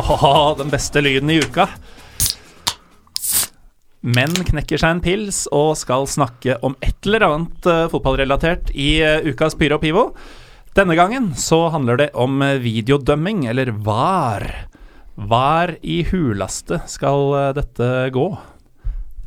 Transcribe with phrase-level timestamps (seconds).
[0.00, 1.66] Haha, den beste lyden i uka.
[4.00, 8.94] Menn knekker seg en pils og skal snakke om et eller annet eh, fotballrelatert i
[9.04, 10.04] eh, ukas Pyro og Pivo.
[10.76, 14.46] Denne gangen så handler det om eh, videodømming, eller VAR.
[15.20, 18.26] VAR i hulaste skal dette gå.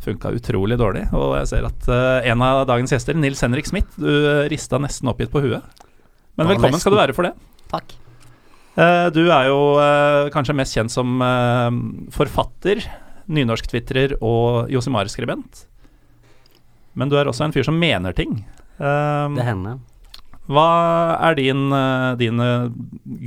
[0.03, 1.85] Funka utrolig dårlig, og jeg ser at
[2.33, 4.09] en av dagens gjester, Nils Henrik Smith, du
[4.51, 5.85] rista nesten oppgitt på huet.
[6.33, 7.37] Men velkommen skal du være for det.
[7.71, 7.93] Takk.
[8.73, 11.69] Eh, Du er jo eh, kanskje mest kjent som eh,
[12.13, 12.81] forfatter,
[13.29, 15.67] nynorsk-twitrer og Josimar-skribent.
[16.97, 18.43] Men du er også en fyr som mener ting.
[18.77, 19.79] Det hender.
[20.51, 20.65] Hva
[21.23, 21.71] er din,
[22.19, 22.47] dine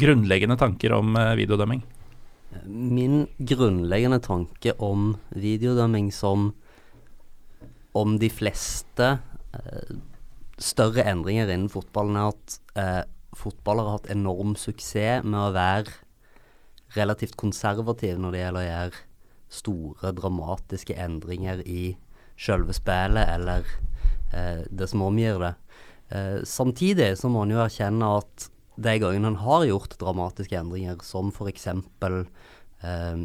[0.02, 1.80] grunnleggende tanker om videodømming?
[2.68, 6.50] Min grunnleggende tanke om videodømming som
[7.96, 9.08] om de fleste
[10.60, 12.58] større endringer innen fotballen er at
[13.36, 15.92] fotball har hatt enorm suksess med å være
[16.96, 19.04] relativt konservativ når det gjelder å gjøre
[19.56, 21.94] store, dramatiske endringer i
[22.36, 23.68] sjølve spillet eller
[24.34, 25.54] eh, det som omgir det.
[26.08, 31.00] Eh, samtidig så må en jo erkjenne at de gangene en har gjort dramatiske endringer,
[31.04, 31.68] som f.eks.
[31.70, 33.22] Eh,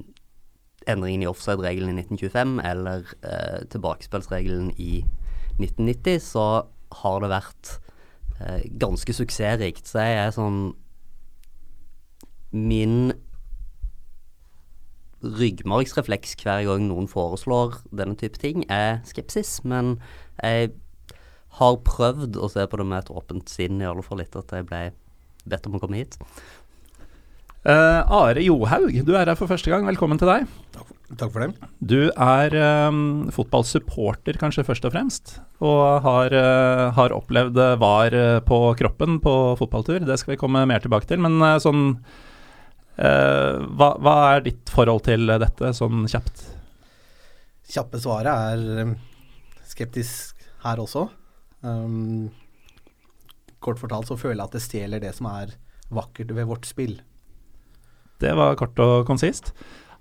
[0.90, 5.03] endringen i offside-regelen i 1925 eller eh, tilbakespillsregelen i
[5.59, 6.46] 1990, så
[7.02, 7.75] har det vært
[8.81, 9.88] ganske suksessrikt.
[9.88, 10.62] Så jeg er sånn
[12.52, 13.13] Min
[15.22, 19.62] ryggmargsrefleks hver gang noen foreslår denne type ting, er skepsis.
[19.63, 19.96] Men
[20.41, 20.74] jeg
[21.59, 24.51] har prøvd å se på det med et åpent sinn, i alle fall etter at
[24.56, 24.81] jeg ble
[25.47, 26.18] bedt om å komme hit.
[27.62, 29.86] Eh, Are Johaug, du er her for første gang.
[29.86, 30.48] Velkommen til deg.
[31.20, 31.68] Takk for det.
[31.84, 32.56] Du er
[32.90, 38.16] um, fotballsupporter, kanskje først og fremst, og har, uh, har opplevd VAR
[38.48, 40.00] på kroppen på fotballtur.
[40.08, 41.22] Det skal vi komme mer tilbake til.
[41.22, 41.94] Men uh, sånn
[43.02, 46.44] hva, hva er ditt forhold til dette, sånn kjapt?
[47.72, 48.92] Kjappe svaret er um,
[49.66, 51.08] skeptisk her også.
[51.66, 52.30] Um,
[53.64, 55.56] kort fortalt så føler jeg at det stjeler det som er
[55.90, 57.00] vakkert ved vårt spill.
[58.22, 59.52] Det var kort og konsist.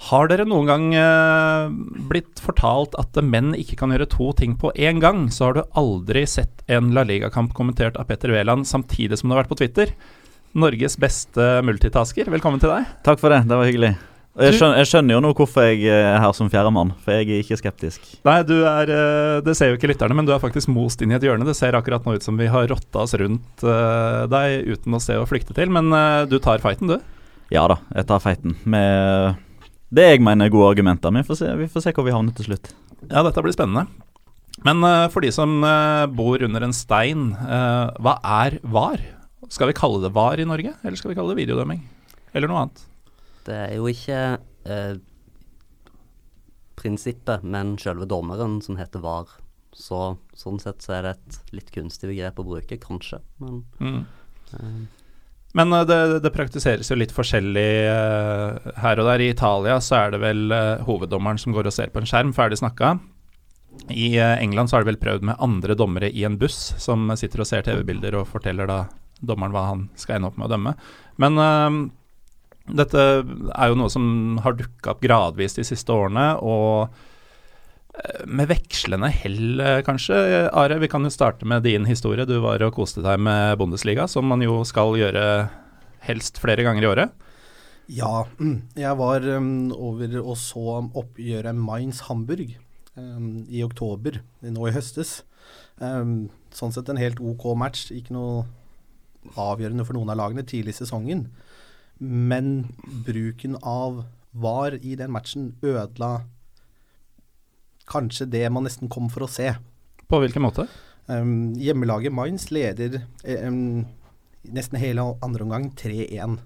[0.08, 1.72] Har dere noen gang eh,
[2.08, 5.76] blitt fortalt at menn ikke kan gjøre to ting på én gang, så har du
[5.76, 9.60] aldri sett en La Liga-kamp kommentert av Petter Wæland samtidig som du har vært på
[9.60, 9.92] Twitter.
[10.56, 12.88] Norges beste multitasker, velkommen til deg.
[13.06, 13.92] Takk for det, det var hyggelig.
[14.41, 17.42] Jeg skjønner, jeg skjønner jo nå hvorfor jeg er her som fjerdemann, for jeg er
[17.42, 18.04] ikke skeptisk.
[18.25, 21.12] Nei, du er eh, Det ser jo ikke lytterne, men du er faktisk most inn
[21.12, 21.44] i et hjørne.
[21.44, 25.03] Det ser akkurat nå ut som vi har rotta oss rundt eh, deg uten å
[25.03, 27.19] se å flykte til, men eh, du tar fighten, du.
[27.50, 29.36] Ja da, jeg tar feiten med
[29.90, 31.10] det jeg mener er gode argumenter.
[31.10, 32.70] Men vi får se, vi får se hvor vi havner til slutt.
[33.10, 33.86] Ja, dette blir spennende.
[34.66, 39.02] Men eh, for de som eh, bor under en stein, eh, hva er VAR?
[39.50, 41.80] Skal vi kalle det VAR i Norge, eller skal vi kalle det videodømming?
[42.36, 42.82] Eller noe annet?
[43.48, 44.18] Det er jo ikke
[44.68, 44.98] eh,
[46.80, 49.32] prinsippet, men selve dommeren som heter VAR.
[49.76, 53.20] Så sånn sett så er det et litt kunstig begrep å bruke, kanskje.
[53.42, 54.06] Men Mm.
[54.54, 54.86] eh,
[55.58, 59.24] Men eh, det, det praktiseres jo litt forskjellig eh, her og der.
[59.24, 62.34] I Italia så er det vel eh, hoveddommeren som går og ser på en skjerm,
[62.36, 62.98] ferdig snakka.
[63.90, 67.42] I England så har de vel prøvd med andre dommere i en buss, som sitter
[67.42, 68.80] og ser TV-bilder og forteller da
[69.20, 70.74] dommeren hva han skal ende opp med å dømme.
[71.22, 71.78] Men eh,
[72.80, 76.91] dette er jo noe som har dukka opp gradvis de siste årene, og
[78.27, 80.16] med vekslende hell, eh, kanskje.
[80.53, 82.27] Are, vi kan jo starte med din historie.
[82.27, 85.25] Du var og koste deg med Bundesliga, som man jo skal gjøre
[86.07, 87.27] helst flere ganger i året.
[87.91, 92.54] Ja, mm, jeg var um, over og så oppgjøret Mainz-Hamburg
[92.95, 95.25] um, i oktober, nå i høstes.
[95.83, 97.89] Um, sånn sett en helt OK match.
[97.91, 98.45] Ikke noe
[99.34, 101.27] avgjørende for noen av lagene tidlig i sesongen.
[101.98, 102.71] Men
[103.04, 106.21] bruken av VAR i den matchen ødela
[107.91, 109.53] kanskje det man nesten kom for å se.
[110.10, 110.66] På hvilken måte?
[111.10, 113.01] Um, hjemmelaget Mainz leder
[113.47, 113.83] um,
[114.47, 116.39] nesten hele andre omgang 3-1.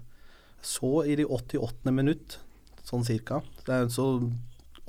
[0.65, 1.93] Så i de 88.
[1.93, 2.39] minutt,
[2.85, 4.05] sånn cirka, så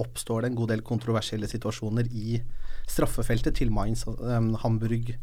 [0.01, 2.41] oppstår det en god del kontroversielle situasjoner i
[2.89, 5.15] straffefeltet til Mainz, um, Hamburg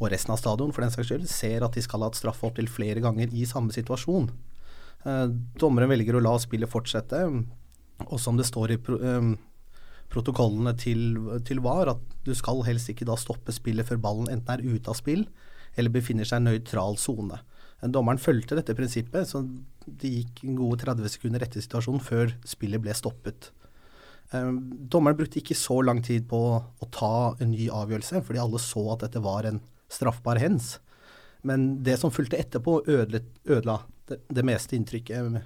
[0.00, 2.46] og resten av stadion for den saks skyld, ser at de skal ha hatt straffe
[2.48, 4.30] opptil flere ganger i samme situasjon.
[5.04, 5.26] Uh,
[5.60, 7.20] dommeren velger å la spillet fortsette,
[8.06, 9.34] og som det står i pro, um,
[10.10, 11.14] protokollene til,
[11.46, 14.90] til VAR, at du skal helst ikke da stoppe spillet før ballen enten er ute
[14.90, 15.24] av spill
[15.78, 17.38] eller befinner seg i nøytral sone.
[17.80, 19.40] Dommeren fulgte dette prinsippet, så
[19.86, 23.48] det gikk en gode 30 sekunder etter situasjonen før spillet ble stoppet.
[24.30, 24.60] Um,
[24.92, 28.84] dommeren brukte ikke så lang tid på å ta en ny avgjørelse, fordi alle så
[28.92, 30.76] at dette var en straffbar hens.
[31.42, 33.80] Men det som fulgte etterpå, ødela,
[34.10, 35.40] det, det, meste inntrykket.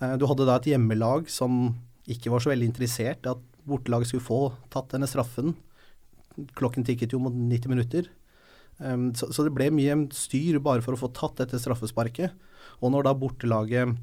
[0.00, 1.76] Uh, du hadde da et hjemmelag som
[2.08, 4.40] ikke var så veldig interessert i at bortelaget skulle få
[4.72, 5.54] tatt denne straffen.
[6.58, 8.10] Klokken tikket jo mot 90 minutter.
[8.78, 12.36] Um, så, så, det ble mye styr bare for å få tatt dette straffesparket.
[12.78, 13.96] Og når da bortelaget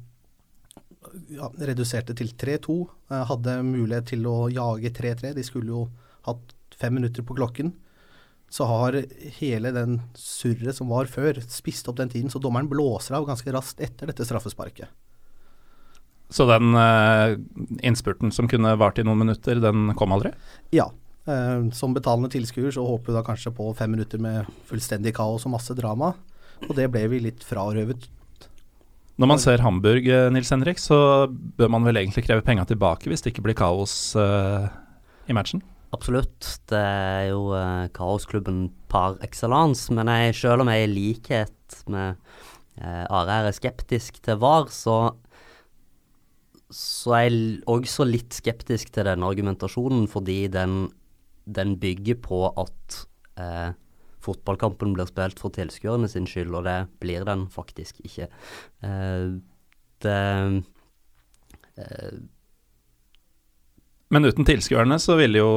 [1.32, 5.86] ja, reduserte til 3-2, uh, eh, hadde mulighet til å jage 3-3, de skulle jo
[6.28, 7.72] hatt fem minutter på klokken,
[8.52, 8.98] så har
[9.40, 12.30] hele den surret som var før, spist opp den tiden.
[12.30, 14.92] Så dommeren blåser av ganske raskt etter dette straffesparket.
[16.32, 17.36] Så den uh,
[17.86, 20.34] innspurten som kunne vart i noen minutter, den kom aldri?
[20.74, 20.90] Ja,
[21.26, 25.42] Uh, som betalende tilskuer så håper vi da kanskje på fem minutter med fullstendig kaos
[25.48, 26.12] og masse drama,
[26.68, 28.04] og det ble vi litt frarøvet.
[29.16, 33.08] Når man ser Hamburg, eh, Nils Henrik, så bør man vel egentlig kreve penga tilbake
[33.08, 34.68] hvis det ikke blir kaos uh,
[35.24, 35.62] i matchen?
[35.96, 36.44] Absolutt.
[36.68, 39.88] Det er jo uh, kaosklubben par excellence.
[39.88, 42.20] Men jeg, selv om jeg i likhet med
[42.76, 45.16] uh, Are er skeptisk til VAR, så
[46.72, 50.86] så er jeg også litt skeptisk til denne argumentasjonen, fordi den
[51.46, 53.02] den bygger på at
[53.38, 53.74] eh,
[54.26, 58.26] fotballkampen blir spilt for tilskuerne sin skyld, og det blir den faktisk ikke.
[58.82, 59.36] Eh,
[60.02, 60.22] det
[61.78, 62.16] eh,
[64.14, 65.50] men uten tilskuerne så ville jo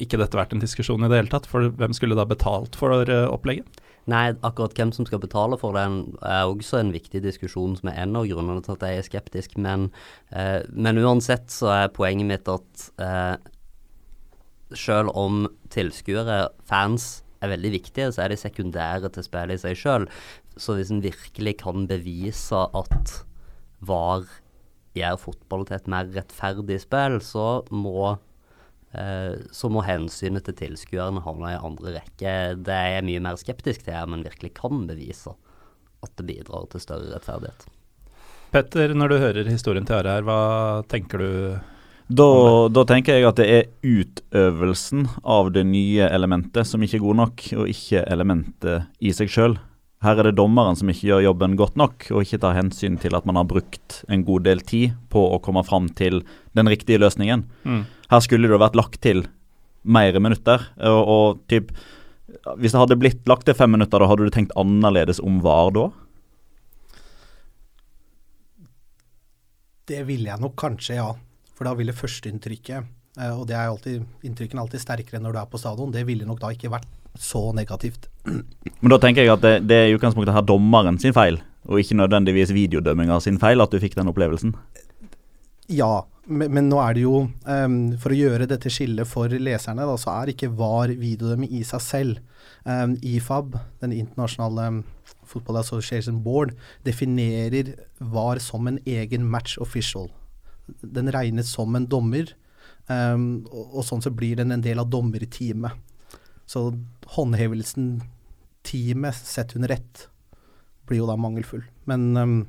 [0.00, 3.04] ikke dette vært en diskusjon i det hele tatt, for hvem skulle da betalt for
[3.04, 3.68] uh, opplegget?
[4.08, 8.00] Nei, akkurat hvem som skal betale for den er også en viktig diskusjon som er
[8.02, 9.90] en av grunnene til at jeg er skeptisk, men,
[10.32, 13.36] eh, men uansett så er poenget mitt at eh,
[14.74, 19.78] selv om tilskuere, fans, er veldig viktige, så er de sekundære til spillet i seg
[19.80, 20.06] sjøl.
[20.60, 23.14] Så hvis en virkelig kan bevise at
[23.80, 24.26] VAR
[24.98, 28.16] gjør fotball til et mer rettferdig spill, så må,
[28.90, 32.32] så må hensynet til tilskuerne havne i andre rekke.
[32.58, 35.36] Det er jeg mye mer skeptisk til, men virkelig kan bevise
[36.02, 37.68] at det bidrar til større rettferdighet.
[38.50, 40.40] Petter, når du hører historien til Are her, hva
[40.90, 41.30] tenker du
[42.10, 42.26] da,
[42.74, 47.18] da, tenker jeg at det er utøvelsen av det nye elementet som ikke er god
[47.20, 49.54] nok, og ikke elementet i seg sjøl.
[50.00, 53.12] Her er det dommeren som ikke gjør jobben godt nok, og ikke tar hensyn til
[53.18, 56.22] at man har brukt en god del tid på å komme fram til
[56.56, 57.42] den riktige løsningen.
[57.68, 57.82] Mm.
[58.08, 59.26] Her skulle det vært lagt til
[59.84, 60.64] mer minutter.
[60.88, 61.74] Og, og typ,
[62.56, 65.74] Hvis det hadde blitt lagt til fem minutter, da hadde du tenkt annerledes om VAR
[65.76, 65.90] da?
[69.90, 71.10] Det ville jeg nok kanskje, ja.
[71.52, 72.88] For da ville førsteinntrykket,
[73.18, 76.06] eh, og det er alltid, inntrykkene er alltid sterkere når du er på stadion, det
[76.08, 78.08] ville nok da ikke vært så negativt.
[78.24, 81.80] Men da tenker jeg at det, det er i utgangspunktet her dommeren sin feil, og
[81.80, 84.54] ikke nødvendigvis videodømminga sin feil at du fikk den opplevelsen?
[85.70, 89.86] Ja, men, men nå er det jo um, For å gjøre dette skillet for leserne,
[89.86, 92.22] da, så er ikke VAR videodømming i seg selv.
[92.66, 93.54] Um, IFAB,
[93.84, 94.82] den internasjonale
[95.30, 96.56] Football Association Board,
[96.86, 100.10] definerer VAR som en egen match official
[100.80, 102.32] den regnes som en dommer,
[102.88, 105.86] um, og, og, sånn så blir den en del av dommerteamet.
[106.50, 106.64] Så
[107.14, 108.00] håndhevelsen,
[108.66, 110.08] teamet sett under ett,
[110.88, 111.62] blir jo da mangelfull.
[111.86, 112.40] Men um,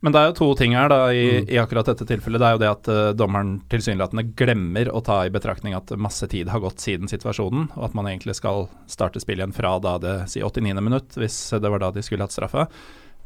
[0.00, 1.50] men det er jo to ting her da i, mm.
[1.52, 2.40] i, akkurat dette tilfellet.
[2.40, 6.24] Det er jo det at uh, dommeren tilsynelatende glemmer å ta i betraktning at masse
[6.32, 9.98] tid har gått siden situasjonen, og at man egentlig skal starte spillet igjen fra da
[10.00, 10.80] det si 89.
[10.80, 12.70] minutt, hvis det var da de skulle hatt straffa.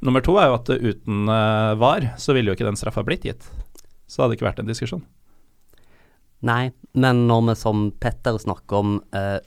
[0.02, 3.30] Nummer to er jo at uten uh, VAR så ville jo ikke den straffa blitt
[3.30, 3.47] gitt.
[4.11, 5.06] Så det hadde ikke vært en diskusjon.
[6.44, 9.40] Nei, men når vi som Petter snakker om eh,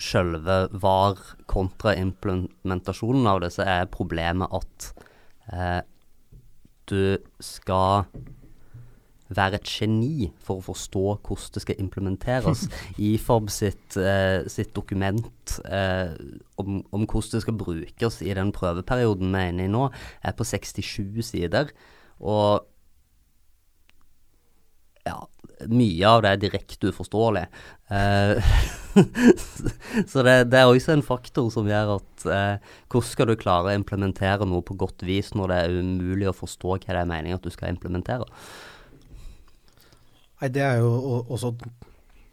[0.00, 1.20] sjølve VAR
[1.50, 4.90] kontra implementasjonen av det, så er problemet at
[5.52, 5.80] eh,
[6.90, 7.02] du
[7.44, 8.06] skal
[9.30, 12.64] være et geni for å forstå hvordan det skal implementeres.
[13.10, 16.16] IFOB sitt, eh, sitt dokument eh,
[16.58, 19.86] om, om, hvordan det skal brukes i den prøveperioden vi er inne i nå,
[20.24, 21.70] er på 67 sider.
[22.18, 22.66] Og
[25.06, 25.20] ja,
[25.68, 27.44] mye av det er direkte uforståelig.
[27.90, 28.52] Eh,
[30.10, 33.70] så det, det, er også en faktor som gjør at eh, hvordan skal du klare
[33.70, 37.10] å implementere noe på godt vis når det er umulig å forstå hva det er
[37.10, 38.28] meningen at du skal implementere?
[40.40, 41.54] Nei, Det er jo også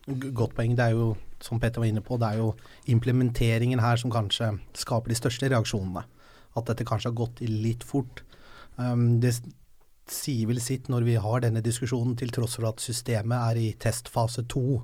[0.07, 0.75] et godt poeng.
[0.77, 1.11] Det er jo,
[1.43, 2.53] som Petter var inne på, det er jo
[2.87, 6.05] implementeringen her som kanskje skaper de største reaksjonene.
[6.57, 8.23] At dette kanskje har gått litt fort.
[8.77, 9.35] Um, det
[10.13, 13.67] sier vel sitt når vi har denne diskusjonen, til tross for at systemet er i
[13.79, 14.81] testfase to.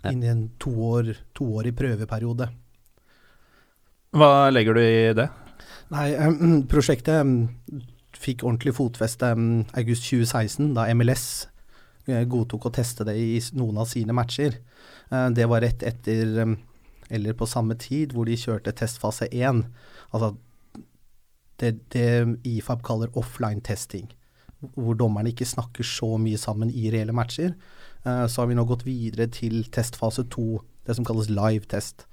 [0.00, 0.12] Ja.
[0.12, 2.48] Inni en toårig to prøveperiode.
[4.16, 5.28] Hva legger du i det?
[5.92, 7.50] Nei, um, Prosjektet um,
[8.16, 11.50] fikk ordentlig fotfeste um, august 2016, da MLS
[12.10, 14.56] Eh, godtok å teste det i noen av sine matcher.
[15.10, 16.56] Eh, det var rett etter,
[17.10, 19.64] eller på samme tid, hvor de kjørte testfase 1.
[20.10, 20.34] Altså
[21.60, 24.08] det, det IFAB kaller offline testing,
[24.74, 27.54] hvor dommerne ikke snakker så mye sammen i reelle matcher.
[28.04, 30.46] Så har vi nå gått videre til testfase 2,
[30.88, 32.06] det som kalles live test.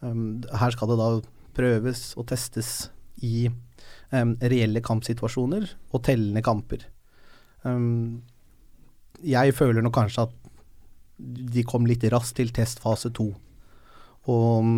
[0.00, 1.08] Her skal det da
[1.56, 2.90] prøves og testes
[3.24, 3.48] i
[4.12, 6.84] reelle kampsituasjoner og tellende kamper.
[7.64, 8.22] Um,
[9.24, 10.34] jeg føler nok kanskje at
[11.54, 13.30] de kom litt raskt til testfase to.
[14.30, 14.70] Og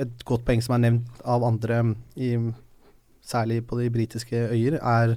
[0.00, 1.82] et godt poeng som er nevnt av andre,
[2.16, 2.36] i,
[3.26, 5.16] særlig på de britiske øyer, er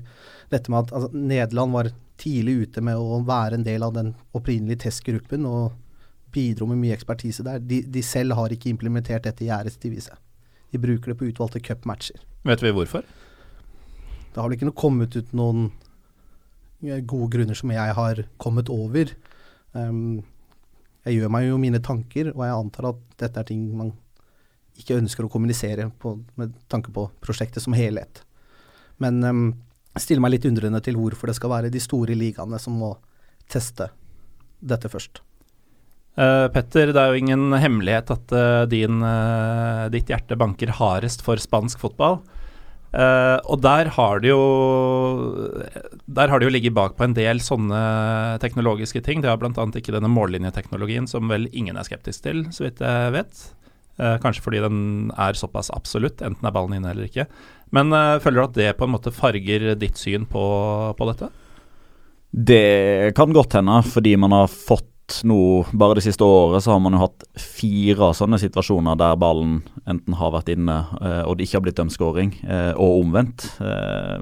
[0.51, 4.13] dette med at altså, Nederland var tidlig ute med å være en del av den
[4.36, 5.78] opprinnelige testgruppen og
[6.34, 7.62] bidro med mye ekspertise der.
[7.63, 10.18] De, de selv har ikke implementert dette i æresdiviset.
[10.70, 12.20] De bruker det på utvalgte cupmatcher.
[12.46, 13.06] Vet vi hvorfor?
[14.30, 15.72] Det har vel ikke kommet ut noen
[16.80, 19.10] gode grunner som jeg har kommet over.
[19.74, 20.22] Um,
[21.08, 23.92] jeg gjør meg jo mine tanker, og jeg antar at dette er ting man
[24.80, 28.24] ikke ønsker å kommunisere på, med tanke på prosjektet som helhet.
[29.04, 29.48] Men um,
[30.00, 32.94] stiller meg litt undrende til hvorfor det skal være de store ligaene som må
[33.50, 33.90] teste
[34.60, 35.24] dette først.
[36.20, 41.24] Uh, Petter, det er jo ingen hemmelighet at uh, din, uh, ditt hjerte banker hardest
[41.24, 42.22] for spansk fotball.
[42.90, 44.40] Og der har det jo
[46.10, 49.22] Der har det jo ligget bak på en del sånne teknologiske ting.
[49.22, 49.54] Det har bl.a.
[49.54, 53.44] ikke denne mållinjeteknologien som vel ingen er skeptisk til, så vidt jeg vet.
[54.00, 54.79] Uh, kanskje fordi den
[55.20, 57.27] er såpass absolutt, enten er ballen inne eller ikke.
[57.75, 60.44] Men uh, føler du at det på en måte farger ditt syn på,
[60.96, 61.32] på dette?
[62.29, 64.88] Det kan godt hende, fordi man har fått
[65.25, 69.60] nå, bare det siste året, så har man jo hatt fire sånne situasjoner der ballen
[69.89, 73.48] enten har vært inne eh, og det ikke har blitt dømt scoring, eh, og omvendt.
[73.63, 74.18] Eh,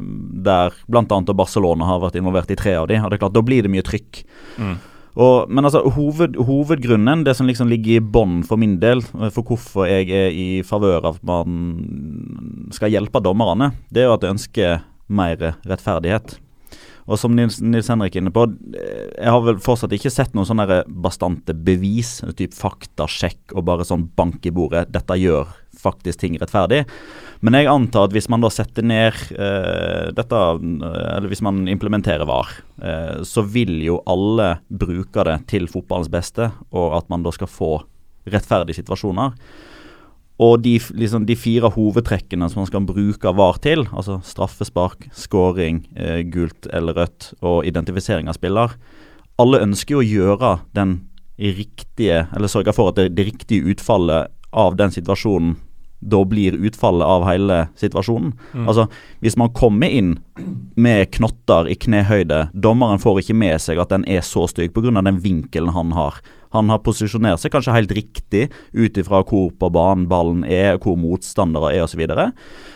[0.47, 1.21] der bl.a.
[1.33, 3.73] Barcelona har vært involvert i tre av de, og det er klart, da blir det
[3.73, 4.23] mye trykk.
[4.57, 4.77] Mm.
[5.17, 9.31] Og, men altså, hoved, hovedgrunnen, det som liksom ligger i bånn for min del, eh,
[9.33, 14.17] for hvorfor jeg er i favør av at man skal hjelpe dommerne, det er jo
[14.17, 16.37] at jeg ønsker mer rettferdighet.
[17.07, 18.43] Og som Nils, Nils Henrik er inne på,
[18.75, 23.87] eh, jeg har vel fortsatt ikke sett noen sånne bastante bevis, typ faktasjekk og bare
[23.87, 24.91] sånn bank i bordet.
[24.91, 25.47] Dette gjør
[25.77, 26.83] faktisk ting rettferdig.
[27.45, 32.25] Men jeg antar at hvis man da setter ned eh, dette, eller hvis man implementerer
[32.25, 32.49] VAR,
[32.81, 37.51] eh, så vil jo alle bruke det til fotballens beste, og at man da skal
[37.51, 37.71] få
[38.27, 39.35] rettferdige situasjoner.
[40.43, 45.83] Og de, liksom, de, fire hovedtrekkene som man skal bruke VAR til, altså straffespark, scoring,
[45.97, 48.73] eh, gult eller rødt og identifisering av spiller,
[49.37, 50.99] alle ønsker jo å gjøre den
[51.37, 55.57] riktige, eller sørge for at det, det riktige utfallet av den situasjonen
[55.99, 58.33] da blir utfallet av hele situasjonen.
[58.53, 58.67] Mm.
[58.67, 58.87] Altså,
[59.19, 60.17] Hvis man kommer inn
[60.75, 65.01] med knotter i knehøyde, dommeren får ikke med seg at den er så stygg pga.
[65.01, 66.21] den vinkelen han har.
[66.55, 70.95] Han har posisjonert seg kanskje helt riktig ut ifra hvor på banen ballen er, hvor
[70.99, 72.05] motstandere er osv.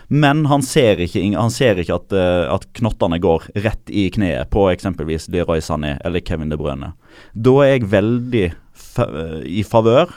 [0.09, 4.51] Men han ser ikke, han ser ikke at, uh, at, knottene går rett i kneet
[4.51, 6.93] på eksempelvis Leroy Sané eller Kevin De Bruyne.
[7.33, 8.45] Da er jeg veldig
[9.47, 10.11] i favør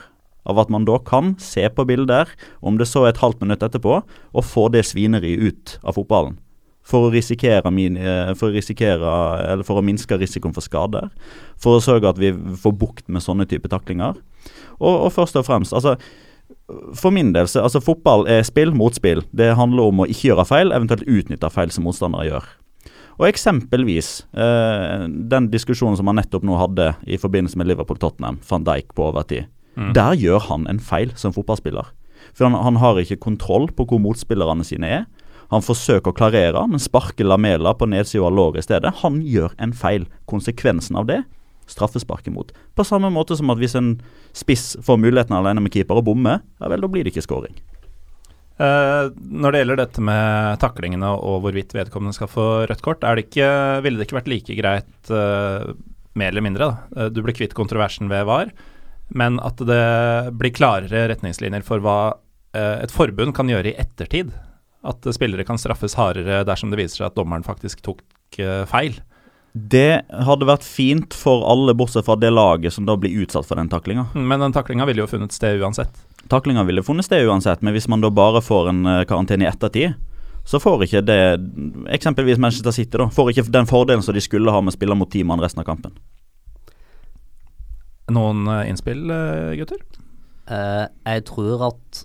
[0.45, 3.65] av at man da kan se på bilder, om det så er et halvt minutt
[3.65, 6.39] etterpå, og få det svineriet ut av fotballen.
[6.85, 11.09] For å, risikere eh, for å risikere, eller for å minske risikoen for skader.
[11.57, 14.19] For å sørge at vi får bukt med sånne type taklinger.
[14.77, 15.97] Og, og først og fremst, altså
[16.97, 19.23] for min del, så, altså fotball er spill mot spill.
[19.33, 22.53] Det handler om å ikke gjøre feil, eventuelt utnytte feil som motstandere gjør.
[23.15, 28.67] Og eksempelvis eh, den diskusjonen som man nettopp nå hadde i forbindelse med Liverpool-Tottenham, van
[28.67, 29.51] Dijk på overtid.
[29.77, 29.93] Mm.
[29.97, 31.91] Der gjør han en feil som fotballspiller.
[32.33, 35.05] For han, han, har ikke kontroll på hvor motspillerne sine er.
[35.53, 38.95] Han forsøker å klarere, men sparker Lamela på nedsida av låret i stedet.
[39.05, 40.09] Han gjør en feil.
[40.31, 41.23] Konsekvensen av det
[41.71, 42.53] straffespark imot.
[42.75, 43.95] På samme måte som at hvis en
[44.37, 47.57] spiss får muligheten alene med keeper og bommer, ja vel, da blir det ikke scoring.
[48.55, 53.27] Uh, når det gjelder dette med taklingene og hvorvidt vedkommende skal få rødt kort, det
[53.27, 53.49] ikke,
[53.83, 55.73] ville det ikke vært like greit, uh,
[56.15, 57.07] mer eller mindre, da.
[57.07, 58.55] Uh, du ble kvitt kontroversen ved VAR.
[59.09, 59.85] Men at det
[60.39, 61.99] blir klarere retningslinjer for hva
[62.57, 64.33] eh, et forbund kan gjøre i ettertid.
[64.85, 68.03] At spillere kan straffes hardere dersom det viser seg at dommeren faktisk tok
[68.39, 68.99] eh, feil.
[69.55, 73.61] Det hadde vært fint for alle, bortsett fra det laget som da blir utsatt for
[73.61, 74.09] den taklinga.
[74.15, 75.95] Men den taklinga ville jo funnet sted uansett.
[76.29, 79.51] Taklinga ville funnet sted uansett, men hvis man da bare får en eh, karantene i
[79.51, 79.95] ettertid,
[80.45, 81.21] så får ikke det
[81.97, 84.97] Eksempelvis Manchester City da får ikke den fordelen som de skulle ha med å spille
[84.99, 85.95] mot ti mann resten av kampen.
[88.13, 89.81] Noen eh, innspill, eh, gutter?
[90.45, 92.05] Uh, jeg tror at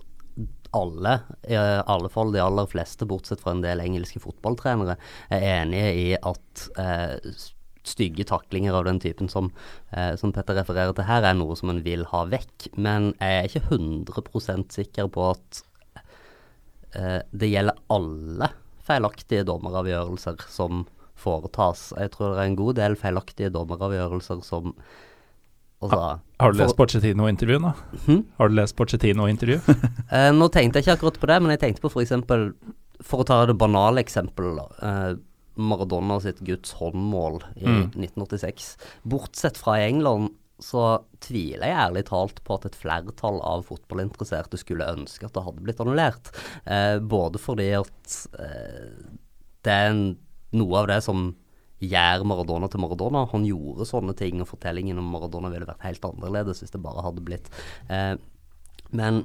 [0.72, 1.16] alle,
[1.50, 4.94] i alle fall de aller fleste, bortsett fra en del engelske fotballtrenere,
[5.34, 7.42] er enige i at uh,
[7.84, 9.50] stygge taklinger av den typen som,
[9.92, 12.70] uh, som, Petter refererer til her, er noe som en vil ha vekk.
[12.78, 15.64] Men jeg er ikke 100% sikker på at
[16.90, 18.48] det gjelder alle
[18.82, 20.80] feilaktige dommeravgjørelser som
[21.14, 21.92] foretas.
[21.94, 24.74] Jeg tror det er en god del feilaktige dommeravgjørelser som
[25.80, 28.00] Altså, så, har du lest Porcetino-intervjuet, da?
[28.04, 28.20] Hmm?
[28.36, 29.60] Har du lest Porcetino-intervju?
[30.16, 32.12] eh, nå tenkte jeg ikke akkurat på det, men jeg tenkte på f.eks.
[32.28, 32.50] For,
[33.12, 35.14] for å ta det banale eksempelet, eh,
[35.60, 37.80] Maradona sitt Guds håndmål i mm.
[37.96, 38.74] 1986.
[39.08, 44.60] Bortsett fra i England så tviler jeg ærlig talt på at et flertall av fotballinteresserte
[44.60, 46.32] skulle ønske at det hadde blitt annullert.
[46.68, 48.90] Eh, både fordi at eh,
[49.64, 50.04] det er en,
[50.56, 51.30] noe av det som
[51.80, 53.26] gjør Maradona til Maradona.
[53.32, 57.04] Han gjorde sånne ting, og fortellingen om Maradona ville vært helt annerledes hvis det bare
[57.06, 57.48] hadde blitt
[57.88, 58.16] eh,
[58.92, 59.24] Men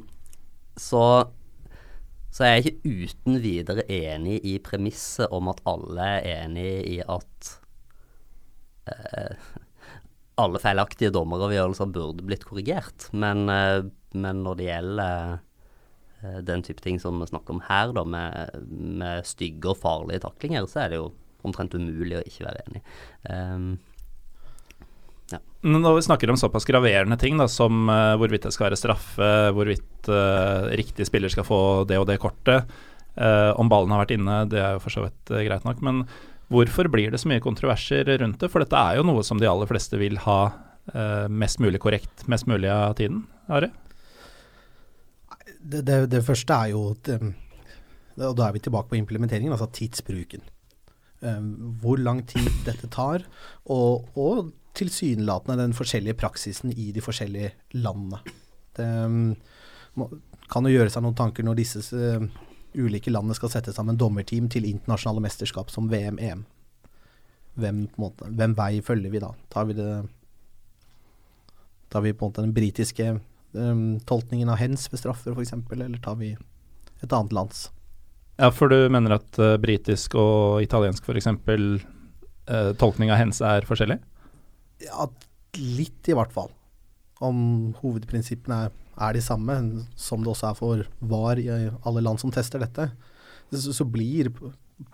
[0.80, 1.02] så
[2.36, 6.98] så er jeg ikke uten videre enig i premisset om at alle er enig i
[7.00, 7.52] at
[8.92, 9.46] eh,
[10.44, 13.08] alle feilaktige dommeravgjørelser burde blitt korrigert.
[13.16, 13.88] Men, eh,
[14.20, 15.38] men når det gjelder
[16.26, 20.26] eh, den type ting som vi snakker om her, da, med, med stygge og farlige
[20.28, 21.14] taklinger, så er det jo
[21.46, 22.82] omtrent umulig å ikke være enig.
[23.30, 23.68] Um,
[25.32, 25.40] ja.
[25.66, 29.32] Når vi snakker om såpass graverende ting da, som uh, hvorvidt det skal være straffe,
[29.58, 31.60] hvorvidt uh, riktig spiller skal få
[31.90, 32.70] det og det kortet,
[33.18, 35.82] uh, om ballen har vært inne, det er jo for så vidt greit nok.
[35.86, 36.04] Men
[36.54, 38.52] hvorfor blir det så mye kontroverser rundt det?
[38.54, 40.40] For dette er jo noe som de aller fleste vil ha
[41.34, 43.24] mest mulig korrekt mest mulig av tiden.
[43.50, 43.72] Are?
[45.58, 47.18] Det, det, det første er jo det,
[48.22, 50.46] og da er vi tilbake på implementeringen, altså tidsbruken.
[51.26, 53.24] Um, hvor lang tid dette tar,
[53.72, 58.20] og, og tilsynelatende den forskjellige praksisen i de forskjellige landene.
[58.76, 59.32] Det um,
[59.98, 60.10] må,
[60.52, 62.28] kan jo gjøre seg noen tanker når disse uh,
[62.76, 66.44] ulike landene skal sette sammen dommerteam til internasjonale mesterskap som VM-EM.
[67.56, 69.32] Hvem, hvem, vei følger vi da?
[69.50, 69.90] Tar vi, det,
[71.90, 73.16] tar vi på en måte den britiske
[73.56, 77.70] um, tolkningen av hens ved straffer f.eks., eller tar vi et annet lands?
[78.36, 81.30] Ja, for du mener at uh, britisk og italiensk f.eks.
[81.32, 83.98] Uh, tolkning av hens er forskjellig?
[84.84, 85.08] Ja,
[85.56, 86.52] litt i hvert fall.
[87.24, 87.38] Om
[87.80, 88.76] hovedprinsippene er,
[89.08, 89.56] er de samme,
[89.96, 92.90] som det også er for VAR i alle land som tester dette,
[93.56, 94.34] så, så blir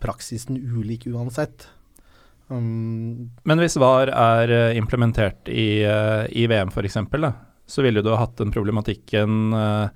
[0.01, 1.65] praksisen ulik uansett.
[2.51, 6.99] Um, Men hvis VAR er uh, implementert i, uh, i VM f.eks.,
[7.71, 9.87] så ville du ha hatt den problematikken uh,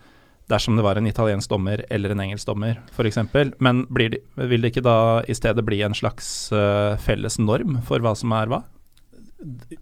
[0.51, 3.17] dersom det var en italiensk dommer eller en engelsk dommer f.eks.
[3.63, 8.03] Men det, vil det ikke da i stedet bli en slags uh, felles norm for
[8.03, 8.61] hva som er hva?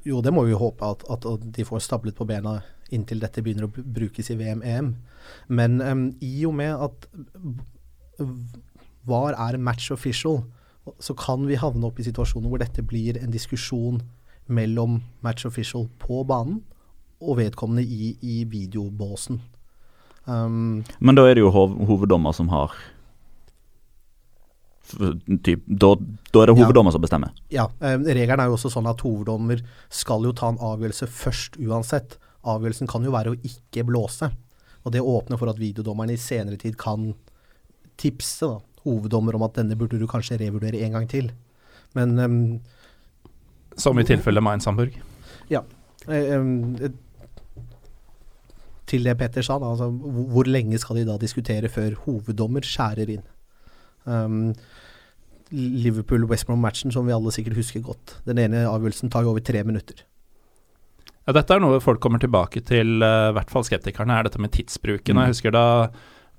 [0.08, 2.62] Jo, det må vi håpe at, at, de får stablet på bena
[2.94, 4.94] inntil dette begynner å brukes i VM-EM.
[5.50, 7.08] Men um, i og med at
[9.08, 10.44] VAR er match official,
[11.00, 14.02] så kan vi havne opp i situasjoner hvor dette blir en diskusjon
[14.52, 16.62] mellom match official på banen
[17.24, 19.40] og vedkommende i, i videobåsen.
[20.26, 22.72] Um, Men da er det jo hov hoveddommer som har
[25.44, 25.94] typ, da,
[26.32, 27.34] da, er det hoveddommer ja, som bestemmer?
[27.54, 27.68] Ja.
[27.80, 32.18] Um, regelen er jo også sånn at hoveddommer skal jo ta en avgjørelse først uansett.
[32.44, 34.30] Avgjørelsen kan jo være å ikke blåse.
[34.84, 37.14] Og det åpner for at videodommerne i senere tid kan
[38.00, 41.32] tipse da, hoveddommer om at denne burde du kanskje revurdere en gang til.
[41.98, 42.38] Men um,
[43.80, 44.98] Som i tilfelle Mainz Hamburg?
[45.52, 45.64] Ja.
[46.08, 46.76] Um,
[48.94, 49.90] til det Petter sa, da, altså,
[50.34, 53.28] hvor lenge skal de da diskutere før hoveddommer skjærer inn?
[54.06, 54.54] Um,
[55.54, 58.18] Liverpool-West Brom-matchen, som vi alle sikkert husker godt.
[58.28, 60.06] Den ene avgjørelsen tar jo over tre minutter.
[61.24, 64.42] Ja, dette er noe folk kommer tilbake til, uh, i hvert fall skeptikerne, er dette
[64.44, 65.16] med tidsbruken.
[65.16, 65.24] Mm.
[65.24, 65.66] Jeg husker da,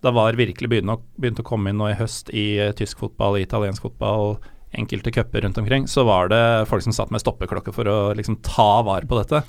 [0.05, 3.01] da VAR virkelig begynte å, begynte å, komme inn nå i høst i uh, tysk
[3.01, 4.37] fotball, i italiensk fotball,
[4.75, 8.41] enkelte cuper rundt omkring, så var det folk som satt med stoppeklokke for å liksom
[8.45, 9.45] ta var på dette.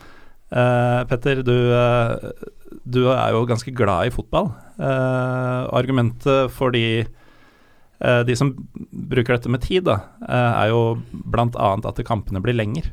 [0.56, 2.16] Uh, Petter, du, uh,
[2.88, 4.54] du, er jo ganske glad i fotball.
[4.80, 7.04] Uh, argumentet for de,
[8.00, 8.54] de, som
[8.92, 11.74] bruker dette med tid, da, er jo bl.a.
[11.76, 12.88] at kampene blir lenger.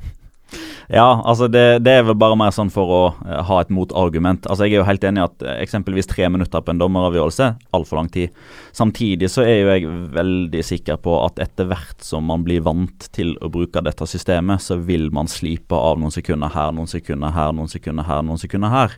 [0.91, 4.47] Ja, altså det, det, er vel bare mer sånn for å uh, ha et motargument.
[4.51, 7.49] Altså Jeg er jo helt enig i at uh, eksempelvis tre minutter på en dommeravgjørelse
[7.77, 8.33] altfor lang tid.
[8.75, 13.09] Samtidig så er jo jeg veldig sikker på at etter hvert som man blir vant
[13.15, 17.35] til å bruke dette systemet, så vil man slipe av noen sekunder her, noen sekunder
[17.37, 18.97] her, noen sekunder her, noen sekunder her.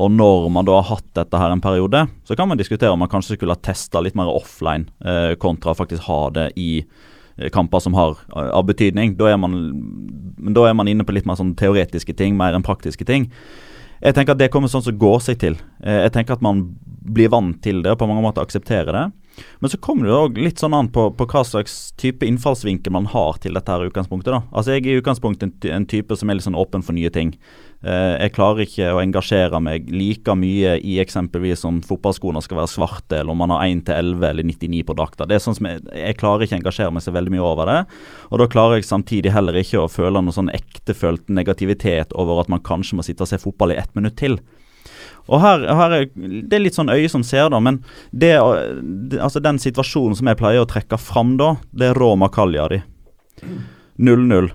[0.00, 3.00] Og når man da har hatt dette her en periode, så kan man diskutere om
[3.02, 6.70] man kanskje skulle ha testa litt mer offline uh, kontra faktisk ha det i
[7.54, 9.16] kamper som har av betydning.
[9.18, 9.56] Da er, man,
[10.54, 13.30] da er man inne på litt mer sånn teoretiske ting, mer enn praktiske ting.
[14.00, 15.58] Jeg tenker at det kommer sånn som går seg til.
[15.84, 19.06] Eh, jeg tenker at man blir vant til det og på mange måter aksepterer det.
[19.60, 23.08] Men så kommer det òg litt sånn an på, på, hva slags type innfallsvinkel man
[23.12, 24.32] har til dette her utgangspunktet.
[24.32, 24.40] da.
[24.52, 27.12] Altså Jeg er i utgangspunktet en, en type som er litt sånn åpen for nye
[27.12, 27.34] ting.
[27.80, 32.72] Eh, jeg klarer ikke å engasjere meg like mye i eksempelvis om fotballskoene skal være
[32.74, 35.28] svarte, eller om man har 1 til 11 eller 99 på drakta.
[35.40, 37.80] Sånn jeg, jeg, klarer ikke å engasjere meg så veldig mye over det.
[38.28, 42.52] Og da klarer jeg samtidig heller ikke å føle noe sånn ektefølt negativitet over at
[42.52, 44.36] man kanskje må sitte og se fotball i ett minutt til.
[45.30, 47.80] Og her, her er, Det er litt sånn øye som ser, da, men
[48.12, 52.82] det, altså den situasjonen som jeg pleier å trekke fram da, det er Roma Cagliari.
[54.00, 54.50] 0-0.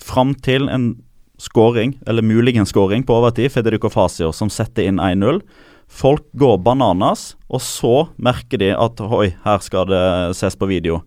[0.00, 0.94] Fram til en
[1.38, 5.40] skåring, eller muligens skåring på overtid, Federico Fasio, som setter inn 1-0.
[5.90, 10.04] Folk går bananas, og så merker de at oi, her skal det
[10.38, 11.02] ses på video.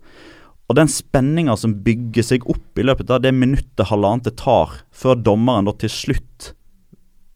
[0.68, 4.82] Og den spenninga som bygger seg opp i løpet av det minuttet, halvannet det tar,
[4.92, 6.52] før dommeren da til slutt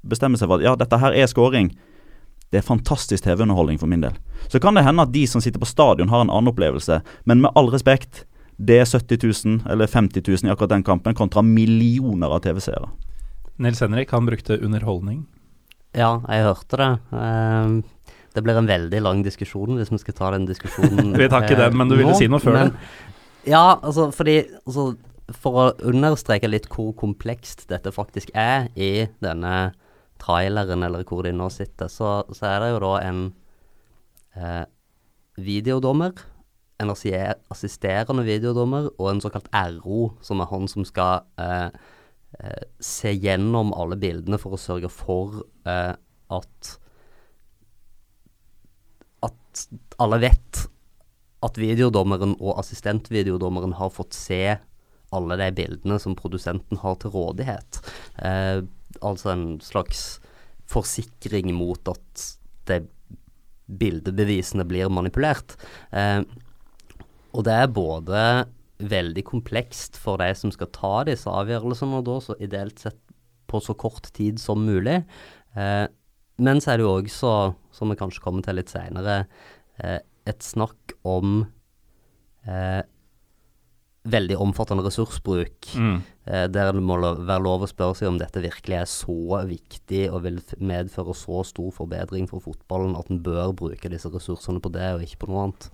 [0.02, 1.70] bestemmer seg for at ja, dette her er skåring,
[2.52, 4.16] det er fantastisk TV-underholdning for min del.
[4.52, 7.40] Så kan det hende at de som sitter på stadion har en annen opplevelse, men
[7.40, 11.42] med all respekt, det er 70 000 eller 50 000 i akkurat den kampen, kontra
[11.42, 12.90] millioner av TV-seere.
[13.62, 15.24] Nils Henrik, han brukte underholdning.
[15.96, 16.90] Ja, jeg hørte det.
[17.12, 21.12] Uh, det blir en veldig lang diskusjon hvis vi skal ta den diskusjonen.
[21.20, 23.52] vi tar ikke den, men du ville si noe før men, det?
[23.52, 24.92] Ja, altså fordi altså,
[25.34, 29.72] For å understreke litt hvor komplekst dette faktisk er i denne
[30.22, 33.22] traileren, eller hvor de nå sitter, så, så er det jo da en
[34.36, 34.64] eh,
[35.40, 36.12] videodommer
[36.82, 41.68] en assisterende videodommer og en såkalt RO, som er han som skal eh,
[42.38, 45.94] eh, se gjennom alle bildene for å sørge for eh,
[46.32, 46.76] at
[49.22, 49.66] at
[50.02, 50.64] alle vet
[51.42, 54.42] at videodommeren og assistentvideodommeren har fått se
[55.12, 57.80] alle de bildene som produsenten har til rådighet.
[58.24, 58.62] Eh,
[59.04, 60.22] altså en slags
[60.72, 62.26] forsikring mot at
[62.70, 62.80] de
[63.66, 65.56] bildebevisene blir manipulert.
[65.90, 66.22] Eh,
[67.32, 68.22] og det er både
[68.82, 72.98] veldig komplekst for de som skal ta disse avgjørelsene, da så ideelt sett
[73.50, 75.02] på så kort tid som mulig.
[75.56, 75.86] Eh,
[76.42, 77.34] men så er det jo også,
[77.76, 79.26] som vi kanskje kommer til litt seinere,
[79.82, 81.44] eh, et snakk om
[82.46, 82.82] eh,
[84.08, 85.68] veldig omfattende ressursbruk.
[85.78, 86.02] Mm.
[86.26, 90.04] Eh, der det må være lov å spørre seg om dette virkelig er så viktig
[90.10, 94.72] og vil medføre så stor forbedring for fotballen at en bør bruke disse ressursene på
[94.74, 95.68] det og ikke på noe annet.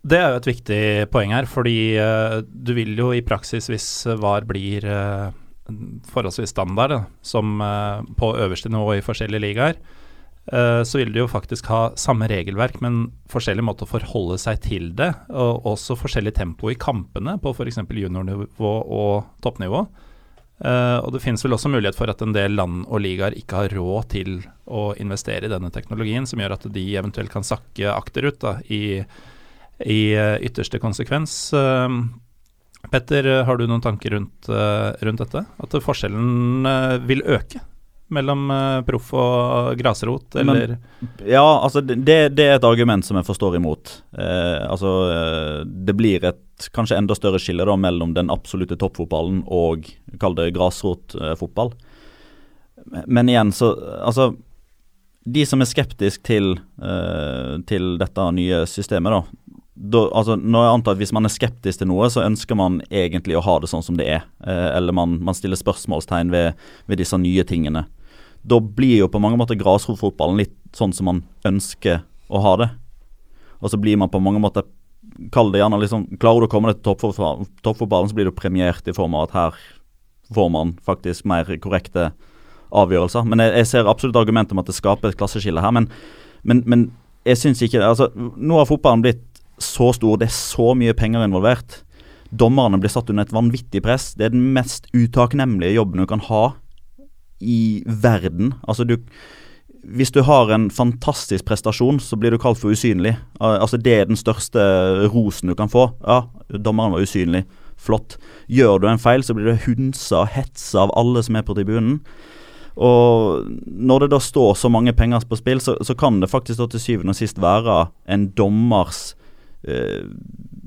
[0.00, 0.82] Det er jo et viktig
[1.12, 3.88] poeng her, fordi uh, du vil jo i praksis, hvis
[4.20, 5.28] VAR blir uh,
[6.08, 9.82] forholdsvis standard, da, som uh, på øverste nivå i forskjellige ligaer,
[10.50, 14.88] så vil du jo faktisk ha samme regelverk, men forskjellig måte å forholde seg til
[14.98, 15.12] det.
[15.30, 17.78] Og også forskjellig tempo i kampene på f.eks.
[17.84, 19.84] juniornivå og toppnivå.
[21.04, 23.76] og det finnes vel også mulighet for at en del land og ligaer ikke har
[23.76, 28.40] råd til å investere i denne teknologien, som gjør at de eventuelt kan sakke akterut
[28.42, 29.04] da, i
[29.86, 31.52] i eh, ytterste konsekvens.
[31.52, 31.88] Eh,
[32.90, 35.44] Petter, har du noen tanker rundt, eh, rundt dette?
[35.60, 36.70] At forskjellen
[37.08, 37.64] vil øke?
[38.10, 38.48] mellom
[38.86, 40.74] proff og grasrot, eller?
[40.74, 41.96] Men, ja, altså det,
[42.34, 43.92] det, er et argument som jeg forstår imot.
[44.18, 49.44] Eh, altså eh, Det blir et kanskje enda større skille da mellom den absolutte toppfotballen
[49.46, 49.86] og
[50.18, 51.70] kall det grasrotfotball.
[51.76, 54.32] Eh, Men igjen, så Altså
[55.22, 56.54] De som er skeptiske til,
[57.68, 61.80] til dette nye systemet, da da, altså, når jeg antar at Hvis man er skeptisk
[61.80, 64.26] til noe, så ønsker man egentlig å ha det sånn som det er.
[64.44, 67.86] Eh, eller man, man, stiller spørsmålstegn ved, ved, disse nye tingene.
[68.42, 72.70] Da blir jo på mange måter grasrotfotballen litt sånn som man ønsker å ha det.
[73.60, 74.68] Og så blir man på mange måter
[75.34, 78.86] Kall det gjerne liksom Klarer du å komme deg til toppfotballen, så blir du premiert
[78.88, 79.58] i form av at her
[80.32, 82.12] får man faktisk mer korrekte
[82.70, 83.26] avgjørelser.
[83.26, 85.74] Men jeg, jeg ser absolutt argumentet om at det skaper et klasseskille her.
[85.74, 85.88] Men,
[86.46, 86.86] men, men
[87.26, 89.24] jeg syns ikke altså, Nå har fotballen blitt
[89.62, 91.82] så stor, det er så mye penger involvert.
[92.30, 94.12] Dommerne blir satt under et vanvittig press.
[94.14, 96.44] Det er den mest utakknemlige jobben du kan ha
[97.40, 98.54] i verden.
[98.68, 98.98] Altså du
[99.82, 103.16] Hvis du har en fantastisk prestasjon, så blir du kalt for usynlig.
[103.40, 104.60] Altså Det er den største
[105.08, 105.94] rosen du kan få.
[106.06, 107.44] Ja, dommeren var usynlig.
[107.80, 108.18] flott.
[108.46, 111.54] Gjør du en feil, så blir du hunsa og hetsa av alle som er på
[111.54, 112.02] tribunen.
[112.76, 116.58] Og når det da står så mange penger på spill, så, så kan det faktisk
[116.58, 119.14] da til syvende og sist være en dommers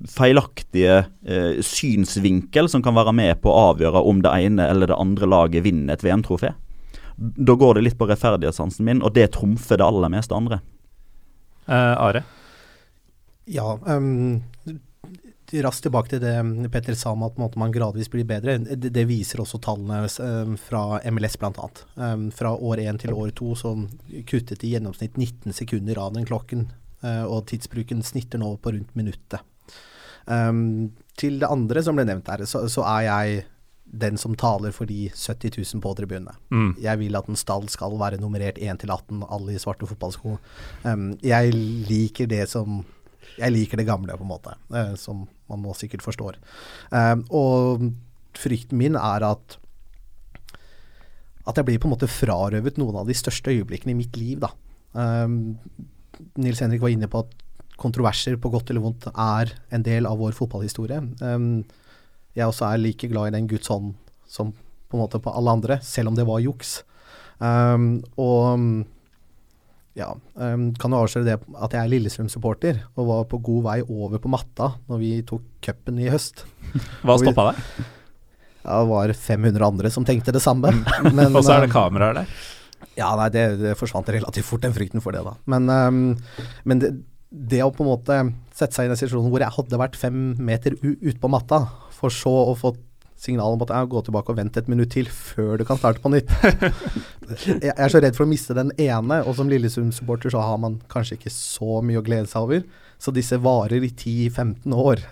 [0.09, 4.99] feilaktige eh, synsvinkel som kan være med på å avgjøre om det ene eller det
[4.99, 6.53] andre laget vinner et VM-trofé.
[7.15, 10.59] Da går det litt på rettferdighetssansen min, og det trumfer det aller meste andre.
[11.67, 12.23] Eh, Are?
[13.45, 14.41] Ja, um,
[15.53, 18.57] raskt tilbake til det Petter sa om at man gradvis blir bedre.
[18.63, 21.67] Det, det viser også tallene um, fra MLS bl.a.
[21.95, 23.75] Um, fra år én til år to så
[24.29, 26.71] kuttet de i gjennomsnitt 19 sekunder av den klokken.
[27.03, 29.43] Uh, og tidsbruken snitter nå på rundt minuttet.
[30.25, 33.41] Um, til det andre som ble nevnt her, så, så, er jeg
[33.83, 36.33] den som taler for de 70 000 på tribunene.
[36.49, 36.71] Mm.
[36.81, 40.37] Jeg vil at en stall skal være nummerert 1 til 18, alle i svarte fotballsko.
[40.87, 41.53] Um, jeg
[41.89, 42.81] liker det som
[43.33, 46.39] jeg liker det gamle, på en måte, uh, som man nå sikkert forstår.
[46.93, 47.89] Um, og
[48.37, 49.59] frykten min er at
[51.43, 54.39] at jeg blir på en måte frarøvet noen av de største øyeblikkene i mitt liv.
[54.39, 54.53] da.
[54.93, 55.57] Um,
[56.41, 57.33] Nils Henrik var inne på at
[57.79, 61.01] kontroverser, på godt eller vondt, er en del av vår fotballhistorie.
[61.21, 61.63] Um,
[62.37, 63.93] jeg også er like glad i den Guds hånd
[64.29, 66.81] som på en måte på alle andre, selv om det var juks.
[67.39, 68.85] Um, og
[69.97, 73.77] ja, um, kan jo avsløre det at jeg er Lillestrøm-supporter og var på god vei
[73.83, 76.45] over på matta når vi tok cupen i høst.
[77.05, 77.61] Hva stoppa deg?
[78.63, 80.71] Ja, det var 500 andre som tenkte det samme.
[81.17, 82.37] Men, og så er det kameraer der?
[82.99, 85.33] Ja, nei, det, det, forsvant relativt fort, den frykten for det, da.
[85.49, 86.01] Men, um,
[86.69, 86.91] men det,
[87.33, 88.19] det, å på en måte
[88.53, 91.63] sette seg i en situasjon hvor jeg hadde vært fem meter ute på matta,
[91.95, 92.75] for så å få
[93.23, 96.01] signal om at jeg gå tilbake og vente et minutt til før du kan starte
[96.03, 96.31] på nytt.
[97.63, 100.81] jeg er så redd for å miste den ene, og som Lillesund-supporter så har man
[100.91, 102.65] kanskje ikke så mye å glede seg over.
[103.01, 105.05] Så disse varer i 10-15 år.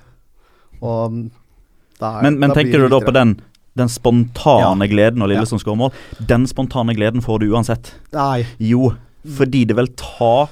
[0.82, 1.22] Og
[2.02, 3.36] da, men, men tenker du da på den,
[3.80, 4.92] den spontane ja.
[4.92, 5.66] gleden når Lillesund ja.
[5.66, 5.94] skårer mål?
[6.20, 7.94] Den spontane gleden får du uansett.
[8.16, 8.44] Nei.
[8.60, 8.94] Jo,
[9.38, 10.50] fordi det vil ta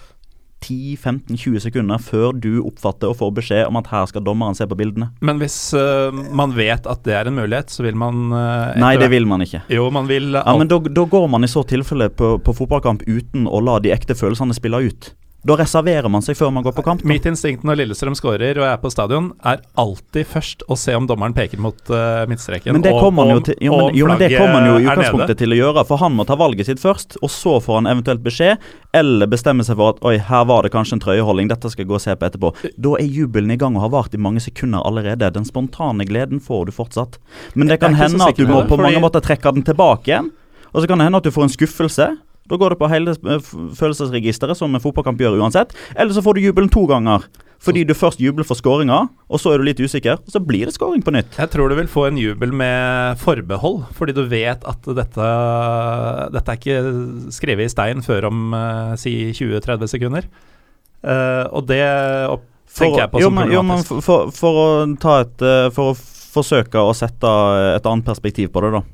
[0.60, 4.78] 10-15-20 sekunder før du oppfatter og får beskjed om at her skal dommeren se på
[4.80, 5.10] bildene.
[5.26, 8.96] Men hvis uh, man vet at det er en mulighet, så vil man uh, Nei,
[9.00, 9.64] det vil man ikke.
[9.72, 13.08] Jo, man vil Ja, Men da, da går man i så tilfelle på, på fotballkamp
[13.08, 15.14] uten å la de ekte følelsene spille ut.
[15.48, 17.04] Da reserverer man seg før man går på kamp.
[17.04, 17.08] Da.
[17.08, 20.96] Mitt instinkt når Lillestrøm skårer og jeg er på stadion, er alltid først å se
[20.98, 22.76] om dommeren peker mot uh, midtstreken.
[22.76, 24.90] Men det kommer han jo, til, jo, men, jo, men det kommer han jo i
[24.90, 27.92] utgangspunktet til å gjøre, for han må ta valget sitt først, og så får han
[27.94, 28.68] eventuelt beskjed,
[29.00, 31.92] eller bestemme seg for at oi, her var det kanskje en trøyeholding, dette skal jeg
[31.94, 32.52] gå og se på etterpå.
[32.76, 35.32] Da er jubelen i gang og har vart i mange sekunder allerede.
[35.40, 37.16] Den spontane gleden får du fortsatt.
[37.56, 40.34] Men det kan hende at du må på mange måter trekke den tilbake igjen.
[40.74, 42.10] Og så kan det hende at du får en skuffelse.
[42.50, 45.76] Da går det på hele eh, følelsesregisteret, som en fotballkamp gjør uansett.
[45.96, 47.28] Eller så får du jubelen to ganger.
[47.60, 50.70] Fordi du først jubler for skåringa, og så er du litt usikker, og så blir
[50.70, 51.36] det skåring på nytt.
[51.36, 55.32] Jeg tror du vil få en jubel med forbehold, fordi du vet at dette,
[56.38, 60.30] dette er ikke skrevet i stein før om uh, si 20-30 sekunder.
[61.04, 61.84] Uh, og det
[62.32, 62.48] opp,
[62.80, 63.58] tenker jeg på som problematisk.
[63.58, 67.36] Jo, men for, for, for, å ta et For å forsøke å sette
[67.76, 68.86] et annet perspektiv på det, da.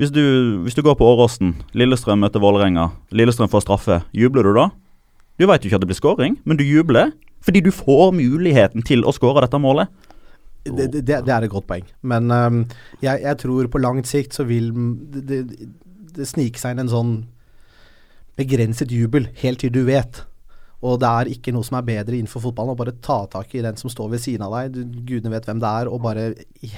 [0.00, 0.22] Hvis du,
[0.64, 4.70] hvis du går på Åråsen, Lillestrøm møter Vålerenga, Lillestrøm får straffe, jubler du da?
[5.36, 8.84] Du veit jo ikke at det blir scoring, men du jubler fordi du får muligheten
[8.86, 9.90] til å skåre dette målet.
[10.62, 12.58] Det, det, det, er et godt poeng, men um,
[13.02, 14.68] jeg, jeg, tror på langt sikt så vil
[15.10, 15.40] det,
[16.14, 17.16] det snike seg inn en sånn
[18.38, 20.22] begrenset jubel helt til du vet.
[20.86, 23.64] Og det er ikke noe som er bedre innenfor fotballen å bare ta tak i
[23.66, 26.30] den som står ved siden av deg, du, gudene vet hvem det er, og bare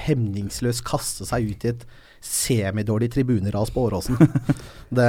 [0.08, 1.86] hemningsløst kaste seg ut i et
[2.24, 4.18] semidårlig tribuneras på Åråsen.
[4.98, 5.08] det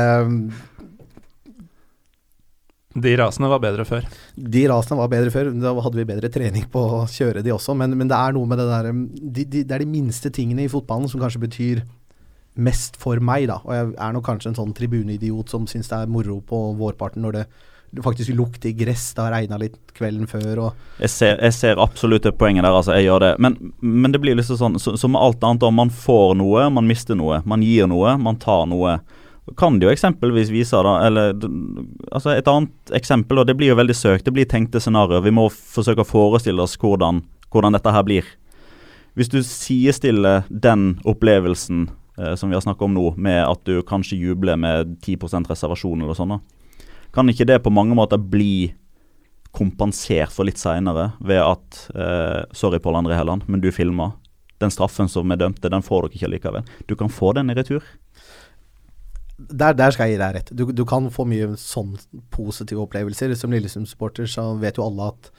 [2.95, 4.05] de rasene var bedre før?
[4.39, 5.49] De rasene var bedre før.
[5.59, 7.75] Da hadde vi bedre trening på å kjøre de også.
[7.75, 10.63] Men, men det er noe med det der de, de, Det er de minste tingene
[10.63, 11.83] i fotballen som kanskje betyr
[12.55, 13.59] mest for meg, da.
[13.67, 17.25] Og jeg er nok kanskje en sånn tribuneidiot som syns det er moro på vårparten
[17.25, 19.13] når det, det faktisk lukter gress.
[19.15, 20.71] Det har regna litt kvelden før.
[20.99, 22.95] Jeg ser, jeg, ser, absolutt det poenget der, altså.
[22.97, 23.33] Jeg gjør det.
[23.39, 25.63] Men, men det blir liksom sånn som så med alt annet.
[25.63, 27.41] Om man får noe, man mister noe.
[27.45, 28.99] Man gir noe, man tar noe
[29.57, 31.35] kan det jo eksempelvis vise da, eller
[32.09, 35.21] altså Et annet eksempel, og det blir jo veldig søkt, det blir tenkte scenarioer.
[35.21, 37.21] Vi må forsøke å forestille oss hvordan,
[37.53, 38.31] hvordan dette her blir.
[39.15, 41.85] Hvis du sidestiller den opplevelsen
[42.17, 46.01] eh, som vi har snakket om nå, med at du kanskje jubler med 10% reservasjon
[46.01, 46.39] eller sånn,
[47.15, 48.73] kan ikke det på mange måter bli
[49.55, 54.11] kompensert for litt seinere ved at eh, Sorry, Pål André Helland, men du filma.
[54.59, 56.67] Den straffen som er dømte, den får dere ikke likevel.
[56.87, 57.83] Du kan få den i retur
[59.35, 60.51] der, der, skal jeg gi deg rett.
[60.55, 61.95] Du, du, kan få mye sånn
[62.33, 63.33] positive opplevelser.
[63.35, 65.29] Som Lillesund-supporter så vet jo alle at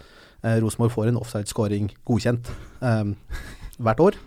[0.42, 2.50] eh, Rosenborg får en offside-scoring godkjent
[2.84, 3.14] eh,
[3.80, 4.18] hvert år.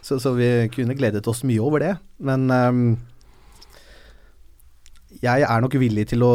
[0.00, 1.94] Så, så, vi kunne gledet oss mye over det.
[2.24, 2.84] Men um,
[5.20, 6.32] jeg er nok villig til å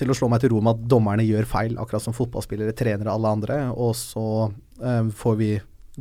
[0.00, 3.12] til å slå meg til ro med at dommerne gjør feil, akkurat som fotballspillere, trenere,
[3.12, 3.58] alle andre.
[3.72, 5.50] Og så um, får vi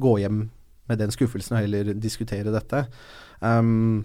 [0.02, 0.46] gå hjem
[0.90, 2.86] med den skuffelsen og heller diskutere dette.
[3.40, 4.04] Um,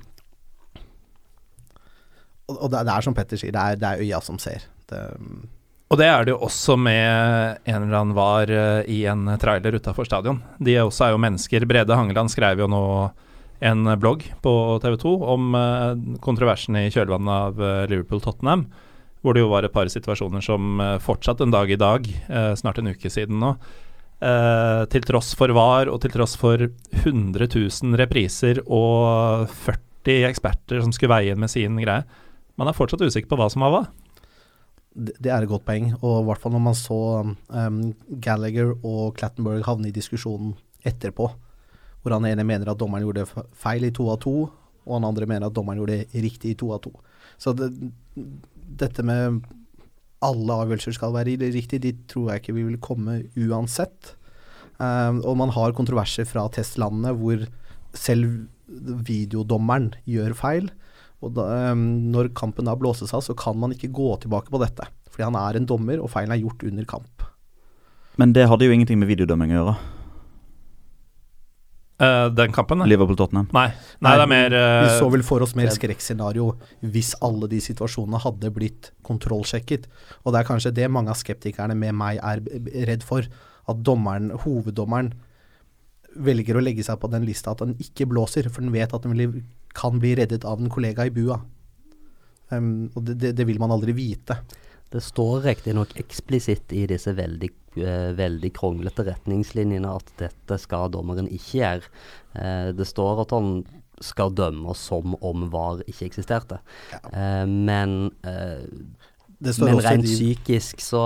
[2.48, 4.68] og, og det, er som Petter sier, det er, det er øya som ser.
[4.90, 5.46] Det, um,
[5.88, 9.78] og det er det jo også med en eller annen var uh, i en trailer
[9.80, 10.42] utafor stadion.
[10.60, 11.64] De også er jo mennesker.
[11.68, 12.82] Brede Hangeland skrev jo nå
[13.64, 14.52] en blogg på
[14.84, 18.66] TV 2 om uh, kontroversen i kjølvannet av uh, Liverpool-Tottenham.
[19.22, 22.04] Hvor det jo var et par situasjoner som fortsatt en dag i dag,
[22.54, 23.54] snart en uke siden nå,
[24.94, 30.94] til tross for VAR og til tross for 100 000 repriser og 40 eksperter som
[30.94, 32.06] skulle veie inn med sin greie,
[32.58, 33.82] man er fortsatt usikker på hva som var hva
[34.98, 35.92] det er et godt poeng.
[36.00, 37.82] Og i hvert fall når man så um,
[38.24, 40.54] Gallagher og Clattenburg havne i diskusjonen
[40.86, 41.28] etterpå,
[42.02, 43.26] hvor han ene mener at dommeren gjorde
[43.58, 44.36] feil i to av to,
[44.88, 46.94] og han andre mener at dommeren gjorde riktig i to av to.
[47.38, 47.70] Så det,
[48.68, 49.42] dette med
[50.24, 54.14] alle avgjørelser skal være riktig, de tror jeg ikke vi vil komme uansett.
[54.78, 57.42] Um, og man har kontroverser fra testlandene hvor
[57.98, 58.46] selv
[59.08, 60.70] videodommeren gjør feil.
[61.24, 64.62] Og da, um, når kampen da blåses av, så kan man ikke gå tilbake på
[64.62, 64.86] dette.
[65.10, 67.26] Fordi han er en dommer, og feilen er gjort under kamp.
[68.18, 69.76] Men det hadde jo ingenting med videodømming å gjøre.
[71.98, 72.84] Uh, den kampen?
[72.86, 73.48] Liverpool-Tottenham?
[73.56, 73.68] Nei.
[74.04, 76.52] Nei, det er mer uh, Vi så vel for oss mer skrekkscenario
[76.94, 79.88] hvis alle de situasjonene hadde blitt kontrollsjekket.
[80.22, 82.44] Og det er kanskje det mange av skeptikerne med meg er
[82.86, 83.26] redd for.
[83.68, 85.10] At dommeren, hoveddommeren
[86.18, 89.04] velger å legge seg på den lista at han ikke blåser, for den vet at
[89.04, 89.42] den
[89.76, 91.40] kan bli reddet av en kollega i bua.
[92.48, 94.38] Um, og det, det, det, vil man aldri vite.
[94.88, 97.50] Det står riktignok eksplisitt i disse veldig,
[97.82, 101.90] eh, veldig kronglete retningslinjene at dette skal dommeren ikke gjøre.
[102.34, 103.66] Eh, det står at han
[104.00, 106.60] skal dømme som om VAR ikke eksisterte.
[106.94, 107.02] Ja.
[107.12, 110.14] Eh, men, men rent de...
[110.14, 111.02] psykisk så,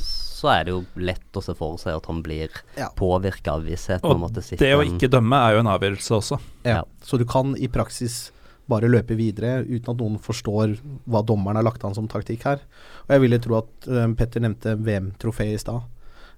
[0.00, 2.88] så, er det jo lett å se for seg at han blir ja.
[2.96, 6.18] påvirka av vissheten om at det Og det å ikke dømme er jo en avgjørelse
[6.22, 6.40] også.
[6.64, 6.80] Ja.
[7.04, 8.30] Så du kan i praksis
[8.70, 10.76] bare løpe videre uten at noen forstår
[11.06, 12.62] hva dommeren har lagt an som taktikk her.
[13.06, 15.84] Og jeg ville tro at um, Petter nevnte VM-trofeet i stad.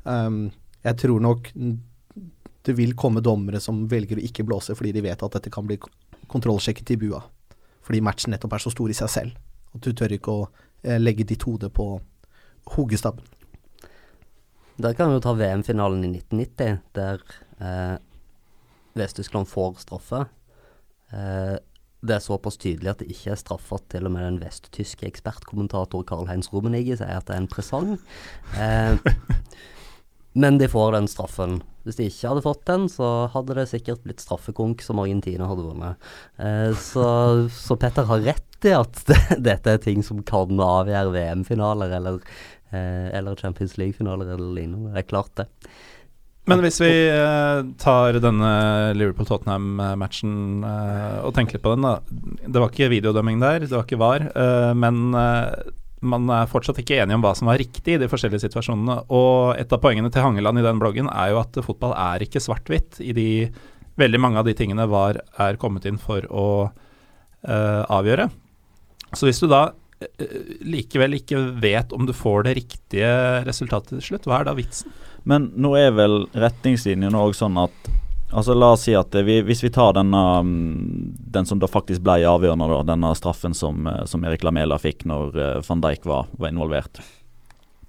[0.05, 0.49] Um,
[0.85, 1.51] jeg tror nok
[2.69, 5.67] det vil komme dommere som velger å ikke blåse fordi de vet at dette kan
[5.67, 5.79] bli
[6.29, 7.23] kontrollsjekket i bua.
[7.87, 9.39] Fordi matchen nettopp er så stor i seg selv.
[9.73, 10.47] At du tør ikke å
[10.83, 11.95] eh, legge ditt hode på
[12.75, 13.25] hoggestabben.
[14.79, 17.25] Der kan vi jo ta VM-finalen i 1990, der
[17.59, 17.97] eh,
[18.99, 20.27] Vest-Tyskland får straffe.
[21.11, 21.57] Eh,
[22.07, 23.87] det er såpass tydelig at det ikke er straffet.
[23.91, 27.97] Til og med den vesttyske ekspertkommentator Karl-Heinz Rummenigge sier at det er en presang.
[28.55, 29.01] Eh,
[30.43, 31.59] men de får den straffen.
[31.83, 35.67] Hvis de ikke hadde fått den, så hadde det sikkert blitt straffekonk som Argentina hadde
[35.67, 36.09] vunnet.
[36.39, 37.09] Eh, så,
[37.55, 42.23] så, Petter har rett i at det, dette er ting som kan avgjøre VM-finaler eller,
[42.71, 44.95] eh, eller Champions League-finaler eller lignende.
[44.95, 45.49] Det er klart, det.
[46.49, 48.53] Men hvis vi uh, tar denne
[48.97, 51.99] Liverpool-Tottenham-matchen uh, og tenker litt på den, da.
[52.47, 55.13] Det var ikke videodømming der, det var ikke VAR, uh, men
[55.99, 59.01] man er fortsatt ikke enige om hva som var riktig i de forskjellige situasjonene.
[59.13, 62.43] Og et av poengene til Hangeland i den bloggen er jo at fotball er ikke
[62.43, 63.03] svart-hvitt.
[63.03, 63.29] I de
[63.99, 66.69] Veldig mange av de tingene VAR er kommet inn for å
[67.43, 68.29] avgjøre.
[69.11, 69.73] Så hvis du da
[70.63, 73.11] likevel ikke vet om du får det riktige
[73.49, 74.95] resultatet til slutt, hva er da vitsen?
[75.29, 77.95] Men nå er vel retningslinjene òg sånn at
[78.29, 82.03] Altså La oss si at vi, hvis vi tar denne mm, den som da faktisk
[82.05, 86.05] ble avgjørende, da, denne straffen som, eh, som Erik Lamela fikk når uh, van Dijk
[86.05, 87.01] var, var involvert.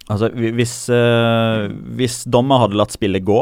[0.08, 3.42] Altså Hvis, uh, hvis dommer hadde latt spillet gå,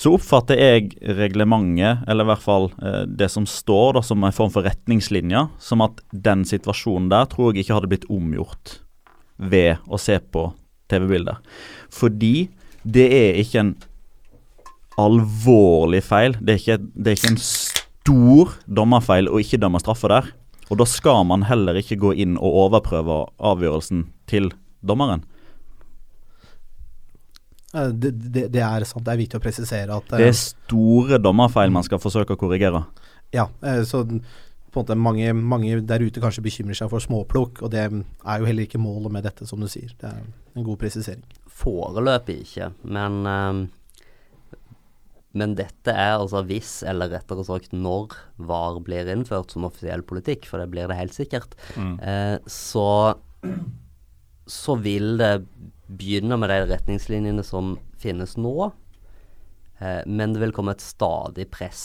[0.00, 2.66] så oppfatter jeg reglementet, eller i hvert fall
[3.08, 7.52] det som står da som en form for retningslinjer, som at den situasjonen der tror
[7.52, 8.78] jeg ikke hadde blitt omgjort
[9.36, 10.50] ved å se på
[10.92, 11.40] TV-bilder.
[11.92, 12.34] Fordi
[12.86, 13.76] det er ikke en
[15.00, 16.36] alvorlig feil.
[16.40, 20.30] Det er ikke, det er ikke en stor dommerfeil å ikke dømme straffe der.
[20.70, 24.50] Og da skal man heller ikke gå inn og overprøve avgjørelsen til
[24.86, 25.24] dommeren.
[27.76, 29.04] Det, det, det, er sant.
[29.04, 32.40] Det er viktig å presisere at Det er eh, store dommerfeil man skal forsøke å
[32.40, 32.86] korrigere.
[33.34, 37.62] Ja, eh, så på en måte mange, mange, der ute kanskje bekymrer seg for småplukk,
[37.64, 39.92] og det er jo heller ikke målet med dette, som du sier.
[40.00, 40.24] Det er
[40.56, 41.24] en god presisering.
[41.56, 43.66] Foreløpig ikke, men um,
[45.36, 48.14] men dette er altså hvis, eller rettere sagt når,
[48.48, 51.94] VAR blir innført som offisiell politikk, for det blir det helt sikkert, mm.
[52.00, 52.88] eh, så,
[54.48, 55.34] så vil det
[55.86, 58.70] begynne med de retningslinjene som finnes nå.
[59.78, 61.84] Eh, men det vil komme et stadig press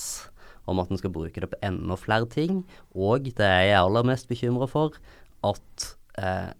[0.69, 2.63] om at en skal bruke det på enda flere ting.
[2.95, 4.95] Og det er jeg aller mest bekymra for,
[5.43, 5.91] at
[6.21, 6.51] eh,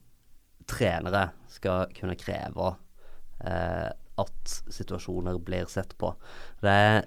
[0.70, 2.74] trenere skal kunne kreve
[3.42, 6.14] at situasjoner blir sett på.
[6.62, 7.02] Det er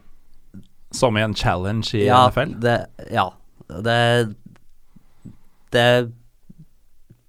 [0.94, 2.54] Som i en challenge i ja, NFL?
[2.62, 2.76] Det,
[3.10, 3.28] ja.
[3.68, 4.34] Det,
[5.74, 6.12] det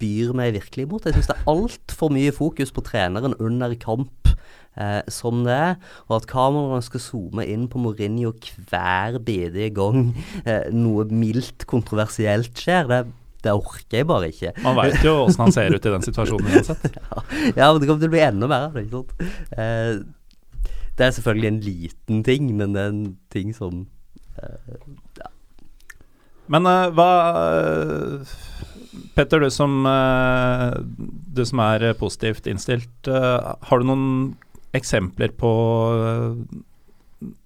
[0.02, 1.08] byr meg virkelig imot.
[1.08, 4.30] Jeg syns det er altfor mye fokus på treneren under kamp
[4.78, 5.76] eh, som det er,
[6.08, 8.34] og at kameraene skal zoome inn på Mourinho
[8.70, 10.12] hver bidige gang
[10.46, 12.92] eh, noe mildt kontroversielt skjer.
[12.92, 13.02] Det,
[13.46, 14.52] det orker jeg bare ikke.
[14.66, 16.86] Man veit jo åssen han ser ut i den situasjonen uansett.
[17.00, 17.24] ja,
[17.54, 18.86] ja, men det kommer til å bli enda verre av det.
[18.86, 19.14] ikke sant?
[19.56, 19.94] Eh,
[20.96, 23.86] det er selvfølgelig en liten ting, men det er en ting som
[24.40, 24.76] eh,
[25.20, 25.32] ja.
[26.52, 27.10] Men eh, hva
[29.16, 30.76] Petter, du som, uh,
[31.36, 34.08] du som er positivt innstilt, uh, har du noen
[34.76, 35.52] eksempler på,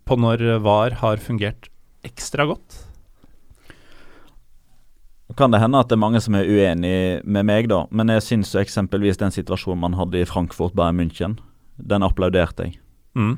[0.10, 1.70] på når VAR har fungert
[2.06, 2.80] ekstra godt?
[5.38, 7.84] Kan det hende at det er mange som er uenig med meg, da.
[7.94, 11.38] Men jeg syns eksempelvis den situasjonen man hadde i Frankfurt Bayern München,
[11.78, 12.80] den applauderte jeg.
[13.14, 13.38] Mm.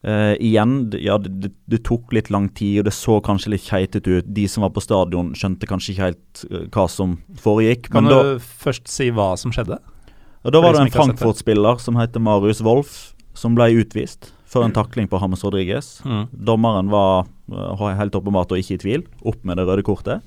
[0.00, 4.16] Uh, igjen, ja, det, det, tok litt lang tid, og det så kanskje litt keitete
[4.16, 4.28] ut.
[4.32, 7.90] De som var på stadion, skjønte kanskje ikke helt uh, hva som foregikk.
[7.92, 9.76] Kan du da, først si hva som skjedde?
[10.40, 14.72] Og Da var det en Frankfurt-spiller som heter Marius Wolff, som ble utvist for en
[14.74, 15.98] takling på Hames Rodriguez.
[16.02, 16.24] Mm.
[16.48, 19.04] Dommeren var uh, helt åpenbart og ikke i tvil.
[19.20, 20.24] Opp med det røde kortet.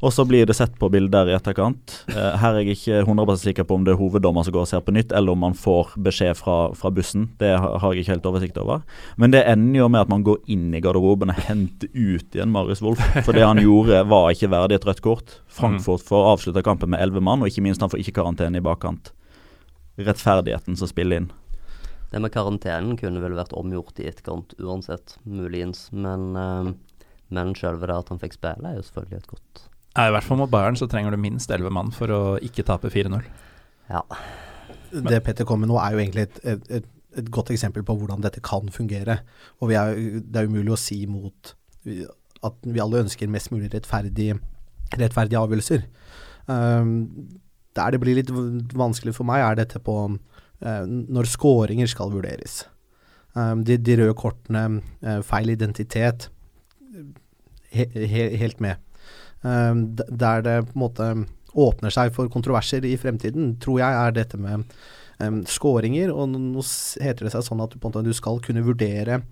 [0.00, 1.92] Og så blir det sett på bilder i etterkant.
[2.08, 4.70] Eh, her er jeg ikke 100 sikker på om det er hoveddommer som går og
[4.70, 7.26] ser på nytt, eller om man får beskjed fra, fra bussen.
[7.40, 8.80] Det har jeg ikke helt oversikt over.
[9.20, 12.52] Men det ender jo med at man går inn i garderoben og henter ut igjen
[12.54, 13.02] Marius Wolff.
[13.26, 15.34] For det han gjorde, var ikke verdig et rødt kort.
[15.52, 18.64] Frankfurt får avslutta kampen med elleve mann, og ikke minst han får ikke karantene i
[18.64, 19.12] bakkant.
[20.00, 21.32] Rettferdigheten som spiller inn.
[22.10, 25.90] Det med karantenen kunne vel vært omgjort i etterkant uansett, muligens.
[25.92, 26.72] Men, uh,
[27.28, 30.38] men selve det at han fikk spille, er jo selvfølgelig et godt I hvert fall
[30.38, 33.24] mot Bayern så trenger du minst elleve mann for å ikke tape 4-0.
[33.90, 34.04] Ja.
[34.90, 36.88] Det Petter kom med nå er jo egentlig et, et, et,
[37.18, 39.20] et, godt eksempel på hvordan dette kan fungere.
[39.58, 41.54] Og er, det er umulig å si mot
[42.46, 44.38] at vi alle ønsker mest mulig rettferdige,
[44.94, 45.86] rettferdige avgjørelser.
[46.50, 46.92] Um,
[47.76, 50.20] der det blir litt vanskelig for meg, er dette på um,
[50.60, 52.62] når skåringer skal vurderes.
[53.34, 56.30] Um, de, de, røde kortene, uh, feil identitet,
[57.70, 58.80] he, he, helt med.
[59.46, 61.10] Ehm, der det på en måte
[61.56, 64.66] åpner seg for kontroverser i fremtiden, tror jeg er dette med
[65.18, 66.12] um, skåringer.
[66.12, 66.64] Og nå
[67.02, 69.22] heter det seg sånn at du, skal kunne vurdere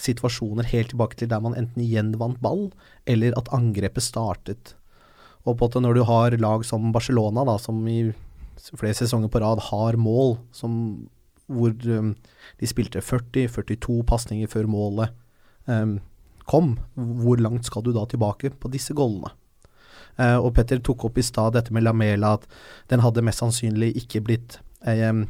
[0.00, 2.70] situasjoner helt tilbake til der man enten igjen vant ball,
[3.06, 4.74] eller at angrepet startet.
[5.44, 8.12] Og på en måte når du har lag som Barcelona, da, som i
[8.62, 10.74] flere sesonger på rad har mål som,
[11.50, 12.14] hvor um,
[12.60, 15.14] de spilte 40-42 pasninger før målet
[15.66, 15.96] um,
[16.46, 19.32] kom, hvor langt skal du da tilbake på disse goalene?
[20.20, 22.44] Uh, og Petter tok opp i stad dette med Lamela, at
[22.92, 25.24] den hadde mest sannsynlig ikke blitt um,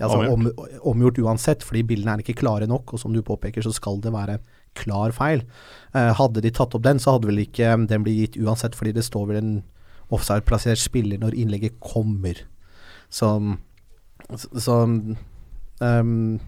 [0.00, 0.48] altså, om,
[0.92, 4.14] omgjort uansett, fordi bildene er ikke klare nok, og som du påpeker, så skal det
[4.14, 4.38] være
[4.78, 5.44] klar feil.
[5.92, 8.94] Uh, hadde de tatt opp den, så hadde vel ikke den blitt gitt uansett, fordi
[8.96, 9.52] det står vel en
[10.12, 12.40] offside-plassert spiller når innlegget kommer.
[13.12, 13.28] Så,
[14.36, 16.40] så um,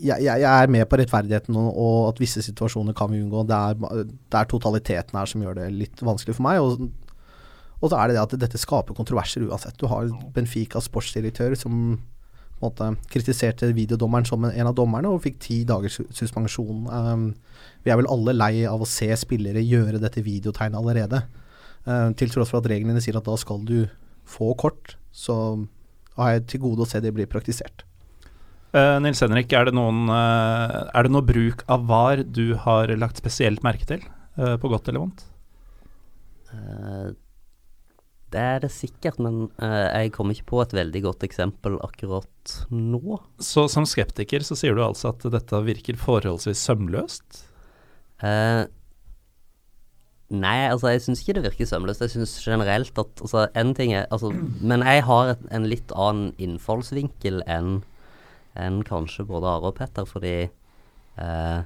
[0.00, 3.44] jeg, jeg, er med på rettferdigheten og, at visse situasjoner kan vi unngå.
[3.48, 6.62] Det er, det er, totaliteten her som gjør det litt vanskelig for meg.
[6.64, 6.88] Og,
[7.80, 9.76] og, så er det det at dette skaper kontroverser uansett.
[9.80, 12.00] Du har Benficas sportsdirektør som
[12.62, 16.86] måte kritiserte videodommeren som en av dommerne og fikk ti dagers suspensjon.
[16.86, 17.28] Um,
[17.82, 21.24] vi er vel alle lei av å se spillere gjøre dette videotegnet allerede.
[21.84, 23.80] Um, til tross for at reglene sier at da skal du
[24.30, 25.34] få kort, så
[26.16, 27.82] har jeg til gode å se det blir praktisert.
[28.72, 32.88] Uh, Nils Henrik, er det, noen, uh, er det noe bruk av VAR du har
[32.96, 34.06] lagt spesielt merke til,
[34.40, 35.28] uh, på godt eller vondt?
[38.32, 43.16] det er det sikkert, men jeg kommer ikke på et veldig godt eksempel akkurat nå.
[43.40, 47.40] Så som skeptiker så sier du altså at dette virker forholdsvis sømløst?
[50.32, 52.04] Nei, altså jeg syns ikke det virker sømløst.
[52.04, 55.96] Jeg syns generelt at altså, en ting er altså, Men jeg har et, en litt
[55.96, 57.80] annen innfallsvinkel enn
[58.58, 61.60] enn kanskje både Are og Petter, fordi eh,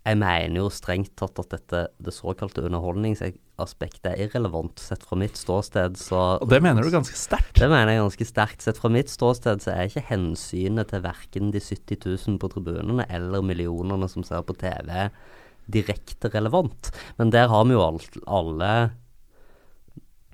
[0.00, 5.36] jeg mener jo strengt tatt at dette, det såkalte underholdningsaspektet er irrelevant sett fra mitt
[5.36, 5.98] ståsted.
[6.00, 7.58] Så, og det mener du ganske sterkt?
[7.60, 8.64] Det mener jeg ganske sterkt.
[8.64, 13.04] Sett fra mitt ståsted så er ikke hensynet til verken de 70 000 på tribunene
[13.12, 14.88] eller millionene som ser på TV,
[15.70, 16.90] direkte relevant.
[17.20, 18.72] Men der har vi jo alt, alle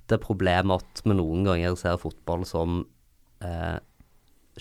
[0.07, 2.85] det problemet at vi noen ganger ser fotball som
[3.43, 3.75] eh,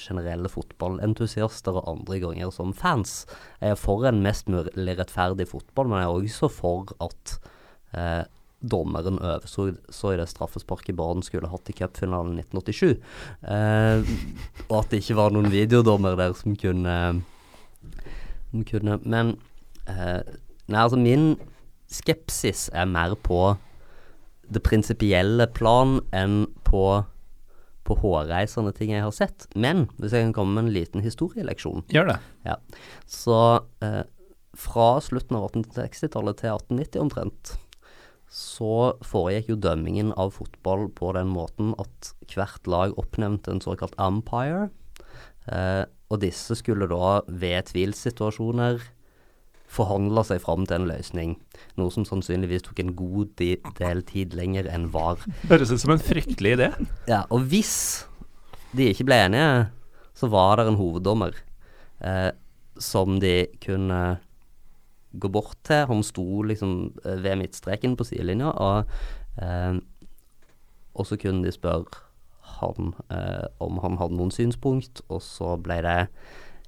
[0.00, 3.24] generelle fotballentusiaster, og andre ganger som fans.
[3.60, 7.36] Jeg er for en mest mulig rettferdig fotball, men jeg er også for at
[7.96, 8.24] eh,
[8.60, 12.96] dommeren overså så i det straffesparket Brann skulle hatt i cupfinalen 1987.
[13.42, 14.14] Eh,
[14.68, 16.96] og at det ikke var noen videodommer der som kunne,
[18.50, 19.36] som kunne Men
[19.90, 20.22] eh,
[20.66, 21.34] nei, altså min
[21.92, 23.56] skepsis er mer på
[24.50, 27.04] det prinsipielle plan enn på,
[27.86, 29.46] på hårreisende ting jeg har sett.
[29.54, 32.18] Men hvis jeg kan komme med en liten historieleksjon Gjør det.
[32.48, 32.58] Ja.
[33.10, 33.38] Så
[33.84, 34.02] eh,
[34.56, 37.54] fra slutten av 1860-tallet til 1890 omtrent,
[38.32, 43.94] så foregikk jo dømmingen av fotball på den måten at hvert lag oppnevnte en såkalt
[44.02, 44.68] umpire.
[45.46, 48.82] Eh, og disse skulle da ved tvilsituasjoner
[49.70, 51.36] forhandle seg fram til en løsning.
[51.78, 55.22] Noe som sannsynligvis tok en god del tid lenger enn var.
[55.50, 56.70] Høres ut som en fryktelig idé.
[57.10, 58.06] Ja, og hvis
[58.76, 59.66] de ikke ble enige,
[60.16, 61.36] så var det en hoveddommer
[62.00, 62.30] eh,
[62.80, 64.00] som de kunne
[65.16, 65.86] gå bort til.
[65.90, 68.98] Han sto liksom eh, ved midtstreken på sidelinja, og,
[69.42, 69.78] eh,
[70.96, 72.04] og så kunne de spørre
[72.56, 76.00] han eh, om han hadde noen synspunkt, og så ble det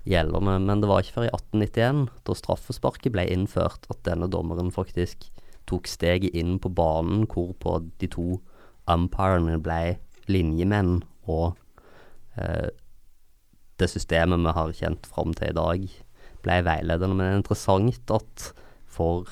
[0.08, 0.56] gjeldende.
[0.64, 5.28] Men det var ikke før i 1891, da straffesparket ble innført, at denne dommeren faktisk
[5.68, 8.40] tok steget inn på banen, hvorpå de to
[8.88, 9.98] umpirene ble
[10.32, 11.58] linjemenn, og
[12.40, 12.70] eh,
[13.78, 15.84] det systemet vi har kjent fram til i dag,
[16.44, 17.14] ble veiledende.
[17.14, 18.50] Men det er interessant at
[18.88, 19.28] for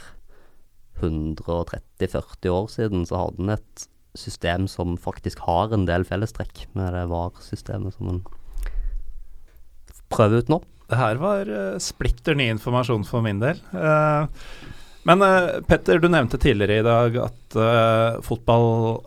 [1.00, 6.94] 130-40 år siden så hadde en et system som faktisk har en del fellestrekk med
[6.96, 8.22] det VAR-systemet som en
[10.12, 10.60] prøve ut nå.
[10.86, 13.58] Det her var uh, splitter ny informasjon for min del.
[13.74, 14.28] Uh,
[15.06, 17.56] men uh, Petter, du nevnte tidligere i dag at
[18.26, 18.66] fotball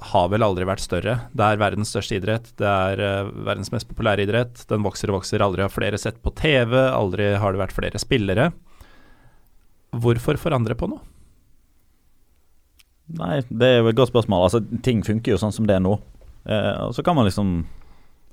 [0.10, 1.18] har vel aldri vært større.
[1.36, 2.47] Det er verdens største idrett.
[2.58, 4.64] Det er verdens mest populære idrett.
[4.72, 5.43] Den vokser og vokser.
[5.45, 6.74] Aldri har flere sett på TV.
[6.88, 8.47] Aldri har det vært flere spillere.
[10.02, 11.04] Hvorfor forandre på noe?
[13.20, 14.47] Nei, det er jo et godt spørsmål.
[14.47, 16.00] Altså, Ting funker jo sånn som det er nå.
[16.50, 17.60] og så kan man liksom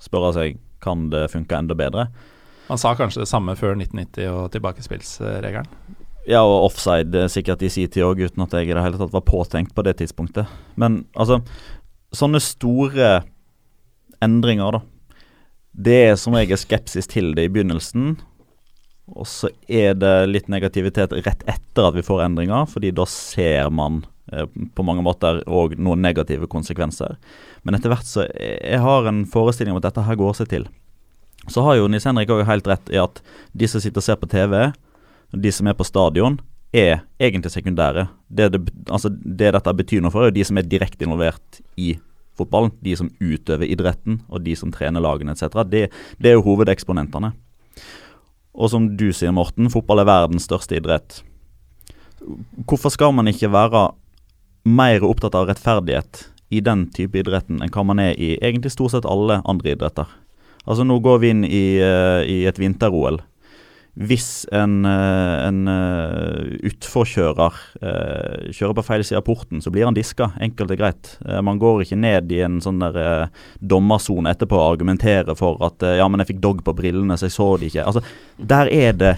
[0.00, 2.08] spørre seg kan det funke enda bedre.
[2.66, 5.68] Man sa kanskje det samme før 1990 og tilbakespillsregelen?
[6.26, 9.14] Ja, og offside sikkert i sin tid òg, uten at jeg i det hele tatt
[9.14, 10.50] var påtenkt på det tidspunktet.
[10.74, 11.38] Men altså,
[12.10, 13.20] sånne store
[14.24, 14.82] endringer, da.
[15.76, 18.16] Det er som regel skepsis til det i begynnelsen.
[19.14, 23.70] Og så er det litt negativitet rett etter at vi får endringer, fordi da ser
[23.70, 24.00] man
[24.32, 27.14] eh, på mange måter òg noen negative konsekvenser.
[27.62, 30.66] Men etter hvert så Jeg har en forestilling om at dette her går seg til.
[31.52, 33.22] Så har jo Nils Henrik òg helt rett i at
[33.54, 34.72] de som sitter og ser på TV,
[35.36, 36.38] de som er på stadion,
[36.74, 38.08] er egentlig sekundære.
[38.28, 41.60] Det, det, altså det dette betyr noe for, er jo de som er direkte involvert
[41.78, 41.94] i
[42.36, 42.74] fotballen.
[42.84, 45.62] De som utøver idretten, og de som trener lagene etc.
[45.70, 45.86] Det,
[46.20, 47.32] det er jo hovedeksponentene.
[48.56, 51.20] Og som du sier, Morten, fotball er verdens største idrett.
[52.66, 53.90] Hvorfor skal man ikke være
[54.66, 58.94] mer opptatt av rettferdighet i den type idretten enn hva man er i egentlig stort
[58.94, 60.08] sett alle andre idretter?
[60.66, 63.20] Altså Nå går vi inn i, uh, i et vinter-OL.
[63.96, 67.60] Hvis en, uh, en uh, utforkjører
[68.52, 70.32] kjører på feil side av porten, så blir han diska.
[70.42, 71.12] Enkelt og greit.
[71.46, 76.08] man går ikke ned i en sånn der dommersone etterpå og argumenterer for at ja,
[76.10, 77.86] men jeg fikk dog på brillene, så jeg så det ikke.
[77.86, 78.04] Altså,
[78.36, 79.14] Der er det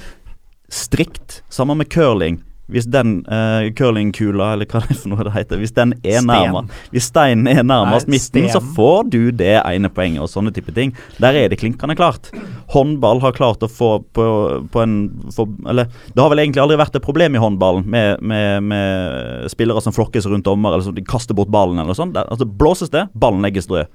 [0.69, 1.43] strikt.
[1.49, 5.61] Sammen med curling hvis den uh, curlingkula, eller hva det er for noe det heter,
[5.61, 10.21] hvis den er nærmest Hvis steinen er nærmest midten, så får du det ene poenget,
[10.25, 10.93] og sånne type ting.
[11.16, 12.29] Der er det klinkende klart.
[12.75, 14.27] Håndball har klart å få på,
[14.69, 14.99] på en
[15.33, 19.49] for, Eller det har vel egentlig aldri vært et problem i håndballen med, med, med
[19.53, 22.12] spillere som flokkes rundt dommer, eller som de kaster bort ballen, eller sånn.
[22.21, 23.89] Altså Blåses det, ballen legges drød.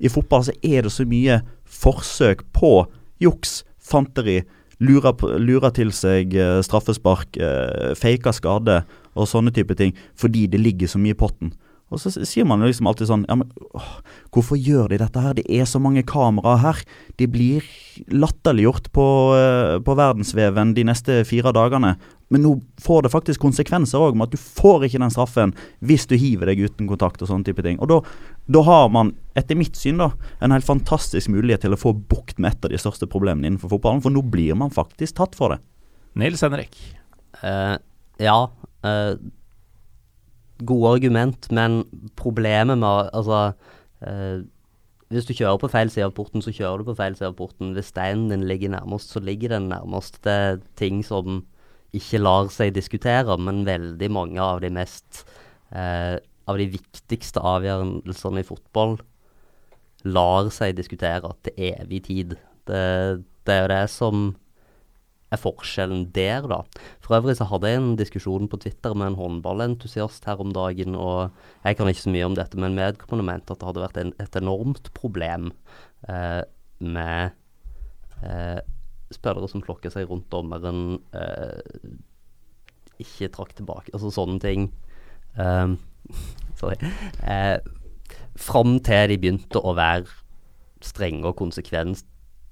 [0.00, 2.74] I fotball så er det så mye forsøk på
[3.22, 4.40] juks, fanteri
[4.82, 8.80] lurer, lurer til seg eh, straffespark, eh, faker skade
[9.14, 11.54] og sånne type ting fordi det ligger så mye i potten.
[11.92, 13.90] Og så sier man liksom alltid sånn ja, men åh,
[14.34, 15.36] Hvorfor gjør de dette her?
[15.36, 16.80] Det er så mange kameraer her.
[17.20, 17.66] De blir
[18.10, 19.04] latterliggjort på,
[19.36, 21.92] uh, på verdensveven de neste fire dagene.
[22.34, 25.52] Men nå får det faktisk konsekvenser òg, med at du får ikke den straffen
[25.86, 27.78] hvis du hiver deg uten kontakt og sånne type ting.
[27.78, 27.92] Og
[28.50, 30.10] da har man, etter mitt syn, da,
[30.42, 33.76] en helt fantastisk mulighet til å få bukt med et av de største problemene innenfor
[33.76, 34.02] fotballen.
[34.02, 35.62] For nå blir man faktisk tatt for det.
[36.18, 36.74] Nils Henrik.
[37.38, 37.78] Uh,
[38.18, 38.38] ja.
[38.82, 39.14] Uh
[40.62, 41.82] gode argument, men
[42.16, 43.52] problemet med Altså
[44.06, 44.44] eh,
[45.10, 47.36] Hvis du kjører på feil side av porten, så kjører du på feil side av
[47.38, 47.74] porten.
[47.76, 50.22] Hvis steinen din ligger nærmest, så ligger den nærmest.
[50.24, 51.44] Det er ting som
[51.94, 55.24] ikke lar seg diskutere, men veldig mange av de mest
[55.74, 58.98] eh, Av de viktigste avgjørelsene i fotball
[60.04, 62.34] lar seg diskutere til evig tid.
[62.68, 62.80] Det,
[63.46, 64.26] det er jo det som
[65.34, 66.60] er forskjellen der, da.
[67.04, 70.96] For øvrig så hadde jeg en diskusjon på Twitter med en håndballentusiast her om dagen,
[70.98, 74.00] og jeg kan ikke så mye om dette, men vedkommende mente at det hadde vært
[74.02, 75.50] en, et enormt problem
[76.08, 76.42] eh,
[76.84, 77.34] med
[78.22, 78.60] eh,
[79.14, 81.94] spillere som flokker seg rundt dommeren, eh,
[83.02, 84.68] ikke trakk tilbake, altså sånne ting.
[85.34, 85.78] Um,
[86.60, 86.78] sorry.
[87.26, 87.58] Eh,
[88.38, 90.10] fram til de begynte å være
[90.84, 91.38] strenge og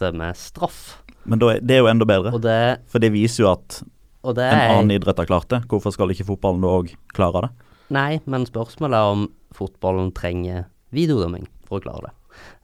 [0.03, 1.03] konsekvente med straff.
[1.25, 3.83] Men da, det er jo enda bedre, det, for det viser jo at
[4.23, 5.63] en annen idrett har klart det.
[5.69, 7.51] Hvorfor skal ikke fotballen da òg klare det?
[7.93, 12.15] Nei, men spørsmålet er om fotballen trenger videodømming for å klare det.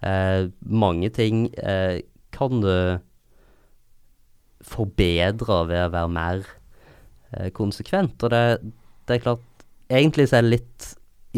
[0.08, 2.00] Eh, mange ting eh,
[2.32, 2.98] kan du
[4.64, 6.46] forbedre ved å være mer
[7.36, 8.22] eh, konsekvent.
[8.24, 8.42] Og det,
[9.06, 9.44] det, er klart
[9.88, 10.86] Egentlig så er det litt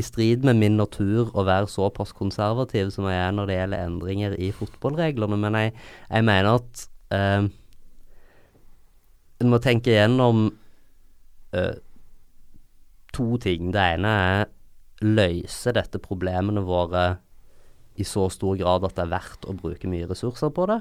[0.00, 3.86] i strid med min natur å være såpass konservativ som jeg er når det gjelder
[3.86, 5.74] endringer i fotballreglene, men jeg,
[6.08, 6.84] jeg mener at
[7.14, 7.50] uh,
[9.40, 10.48] en må tenke gjennom
[11.56, 11.74] uh,
[13.16, 13.70] to ting.
[13.74, 14.48] Det ene er
[15.00, 17.04] løse dette problemene våre
[18.00, 20.80] i så stor grad at det er verdt å bruke mye ressurser på det.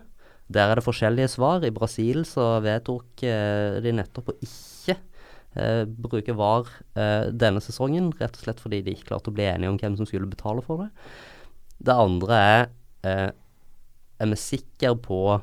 [0.50, 1.64] Der er det forskjellige svar.
[1.66, 4.79] I Brasil så vedtok uh, de nettopp å ikke
[5.58, 6.70] uh, bruke VAR
[7.00, 9.98] eh, denne sesongen, rett og slett fordi de ikke klarte å bli enige om hvem
[10.00, 10.90] som skulle betale for det.
[11.80, 12.70] Det andre er
[14.20, 15.40] Er vi sikre på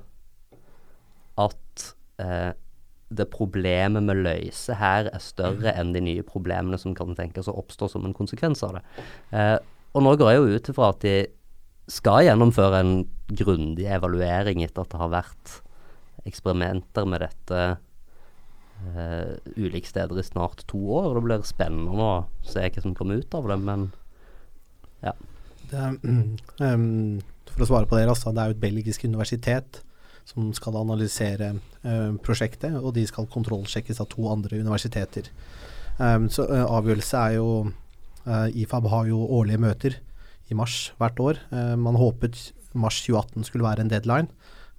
[1.41, 1.85] at
[3.09, 7.55] det problemet med løser her er større enn de nye problemene som kan tenkes å
[7.61, 8.83] oppstå som en konsekvens av det.
[9.31, 9.57] Eh,
[9.95, 11.17] og nå går jeg jo ut ifra at de
[11.91, 12.97] skal gjennomføre en
[13.31, 15.55] grundig evaluering etter at det har vært
[16.27, 17.61] eksperimenter med dette
[18.85, 21.15] uh, ulike steder i snart to år.
[21.17, 22.11] Det blir spennende å
[22.47, 23.89] se hva som kommer ut av det, men
[25.05, 25.15] ja.
[25.71, 25.87] Det,
[26.67, 27.19] um,
[27.53, 29.83] for å svare på det, altså, det er jo et belgisk universitet
[30.27, 31.55] som skal analysere
[31.87, 35.31] uh, prosjektet, og de skal kontrollsjekkes av to andre universiteter.
[35.99, 37.51] Um, så uh, avgjørelse er jo
[38.27, 39.95] IFAB har jo årlige møter
[40.51, 41.37] i mars hvert år.
[41.79, 42.41] man håpet
[42.75, 44.27] mars 2018 skulle være en deadline,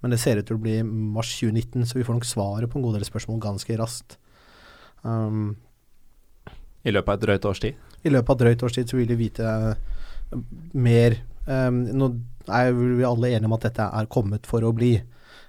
[0.02, 2.78] men det ser ut til å bli mars 2019, så vi får nok svaret på
[2.78, 4.18] en god del spørsmål ganske raskt.
[5.02, 5.56] Um,
[6.86, 7.78] I løpet av et drøyt års tid?
[8.06, 9.50] I løpet av et drøyt års tid så vil vi vite
[10.78, 11.18] mer.
[11.48, 12.12] Um, nå
[12.46, 14.94] er vi alle enige om at dette er kommet for å bli.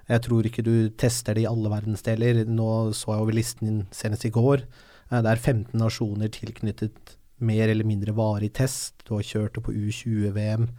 [0.09, 2.41] Jeg tror ikke du tester det i alle verdensdeler.
[2.49, 4.65] Nå så jeg over listen din senest i går.
[5.11, 8.97] Uh, det er 15 nasjoner tilknyttet mer eller mindre varig test.
[9.05, 10.71] Du har kjørt det på U20-VM.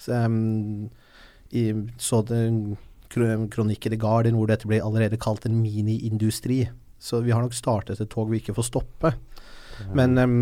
[0.00, 0.88] Så, um,
[1.52, 1.68] i,
[2.00, 2.46] så det
[3.10, 6.64] kronikk i The Guardian hvor dette blir allerede kalt en miniindustri.
[7.00, 9.14] Så vi har nok startet et tog vi ikke får stoppe.
[9.96, 10.40] Men um,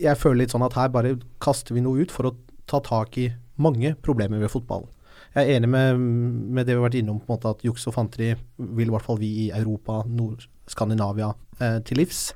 [0.00, 2.36] jeg føler litt sånn at her bare kaster vi noe ut for å
[2.68, 3.28] ta tak i
[3.60, 4.88] mange problemer ved fotballen.
[5.34, 7.84] Jeg er enig med, med, det vi har vært innom, på en måte at juks
[7.90, 12.30] og fanteri vil i hvert fall vi i Europa, Nord-Skandinavia, eh, til livs.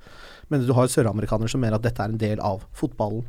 [0.53, 3.25] Men du har søramerikanere som mener at dette er en del av fotballen.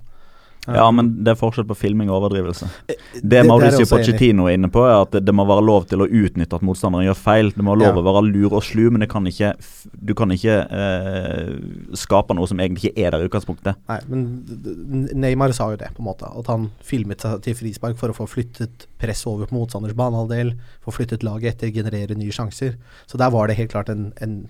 [0.68, 2.70] Ja, men det er forskjell på filming og overdrivelse.
[2.88, 6.06] Eh, det, det Mauricio Pochettino er inne på, er at det, må være lov til
[6.06, 7.52] å utnytte at motstanderen gjør feil.
[7.52, 8.04] Det må være lov ja.
[8.04, 9.52] å være lur og slu, men kan ikke,
[9.92, 11.52] du kan ikke eh,
[12.00, 13.84] skape noe som egentlig ikke er der i utgangspunktet.
[13.92, 16.32] Nei, men Neymar sa jo det, på en måte.
[16.32, 20.56] At han filmet seg til frispark for å få flyttet press over på motstanders banehalvdel,
[20.86, 22.78] få flyttet laget etter, generere nye sjanser.
[23.10, 24.46] Så der var det helt klart en, en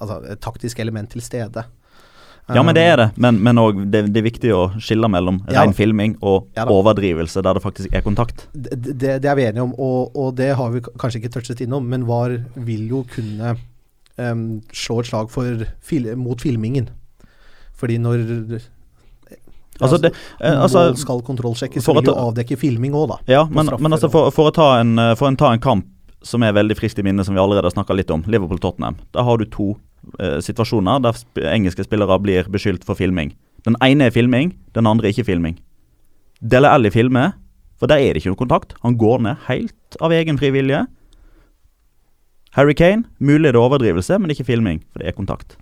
[0.00, 1.68] altså, et taktisk element til stede.
[2.54, 3.06] Ja, men det er det.
[3.20, 3.58] Men, men
[3.92, 5.60] det, det, er viktig å skille mellom ja.
[5.60, 8.46] ren filming og ja, overdrivelse, der det faktisk er kontakt.
[8.52, 11.60] Det, det, det er vi enige om, og, og, det har vi kanskje ikke touchet
[11.64, 13.52] innom, men VAR vil jo kunne
[14.16, 16.88] um, slå et slag for, fil, mot filmingen.
[17.78, 18.24] Fordi når
[19.78, 20.10] Altså, det,
[20.42, 23.18] eh, altså, mål skal kontrollsjekkes, så vil jo avdekke filming òg, da.
[23.30, 25.86] Ja, men, men altså for, for, å ta en, for å ta en kamp
[26.26, 28.98] som er veldig friskt i minne, som vi allerede har snakka litt om, Liverpool-Tottenham.
[29.14, 29.76] Da har du to
[30.18, 33.34] eh, situasjoner der sp engelske spillere blir beskyldt for filming.
[33.66, 35.58] Den ene er filming, den andre er ikke filming.
[36.40, 37.34] Dele Alli filmer,
[37.78, 38.74] for der er det ikke noe kontakt.
[38.84, 40.84] Han går ned helt av egen fri vilje.
[42.56, 45.58] Harry Kane, mulig det er overdrivelse, men ikke filming, for det er kontakt.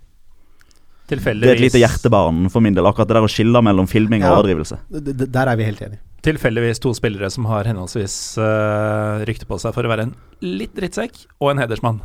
[1.07, 4.25] Det er et lite hjertebarn for min del, akkurat det der å skille mellom filming
[4.27, 4.81] og overdrivelse.
[4.91, 6.01] Der er vi helt enige.
[6.25, 10.73] Tilfeldigvis to spillere som har henholdsvis uh, rykte på seg for å være en litt
[10.75, 12.01] drittsekk og en hedersmann.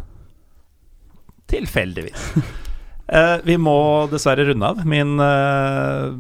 [1.50, 2.28] Tilfeldigvis.
[3.08, 3.76] Uh, vi må
[4.12, 4.84] dessverre runde av.
[4.88, 6.14] Min, uh,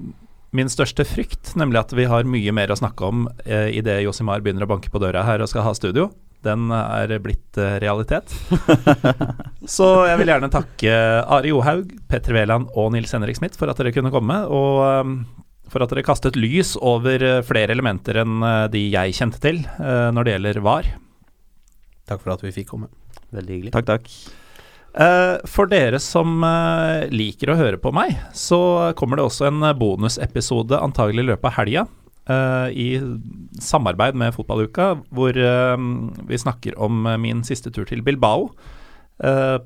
[0.56, 4.44] min, største frykt, nemlig at vi har mye mer å snakke om uh, idet Josimar
[4.44, 6.10] begynner å banke på døra her og skal ha studio,
[6.42, 8.32] den er blitt realitet.
[9.76, 10.96] Så jeg vil gjerne takke
[11.36, 14.40] Ari Johaug, Petter Wæland og Nils Henrik Smith for at dere kunne komme.
[14.50, 14.82] Og
[15.72, 19.62] for at dere kastet lys over eh, flere elementer enn eh, de jeg kjente til
[19.64, 20.92] eh, når det gjelder VAR.
[22.10, 22.90] Takk for at vi fikk komme.
[23.32, 23.74] Veldig hyggelig.
[23.78, 24.10] Takk, takk.
[24.92, 29.64] Eh, For dere som eh, liker å høre på meg, så kommer det også en
[29.78, 31.86] bonusepisode antagelig i løpet av helga.
[32.28, 32.88] eh, I
[33.62, 35.32] samarbeid med Fotballuka, hvor
[36.28, 38.50] vi snakker om min siste tur til Bilbao.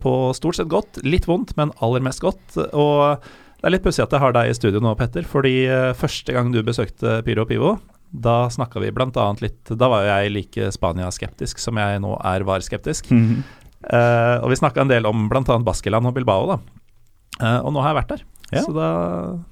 [0.03, 0.99] På stort sett godt.
[1.07, 2.59] Litt vondt, men aller mest godt.
[2.77, 5.25] Og det er litt pussig at jeg har deg i studio nå, Petter.
[5.25, 5.55] Fordi
[5.97, 7.77] første gang du besøkte Pyro Pivo,
[8.13, 12.45] da snakka vi annet litt Da var jo jeg like Spania-skeptisk som jeg nå er
[12.45, 13.09] VAR-skeptisk.
[13.85, 15.59] Eh, og vi snakka en del om bl.a.
[15.67, 16.59] Baskeland og Bilbao, da.
[17.37, 18.25] Uh, og nå har jeg vært der.
[18.55, 18.63] Ja.
[18.65, 18.89] Så da,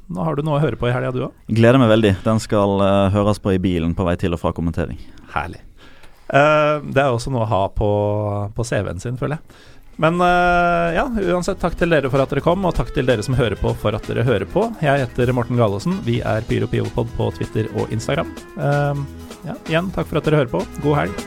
[0.08, 1.36] nå har du noe å høre på i helga, du òg.
[1.52, 2.14] Gleder meg veldig.
[2.24, 5.00] Den skal uh, høres på i bilen på vei til og fra kommentering.
[5.34, 5.60] Herlig.
[6.34, 7.88] Det er også noe å ha på,
[8.56, 9.60] på CV-en sin, føler jeg.
[10.00, 10.16] Men
[10.96, 13.60] ja, uansett, takk til dere for at dere kom, og takk til dere som hører
[13.60, 14.64] på for at dere hører på.
[14.82, 16.00] Jeg heter Morten Galaasen.
[16.08, 18.32] Vi er Pyro Pivopod på Twitter og Instagram.
[18.56, 20.64] Ja, igjen, takk for at dere hører på.
[20.82, 21.26] God helg.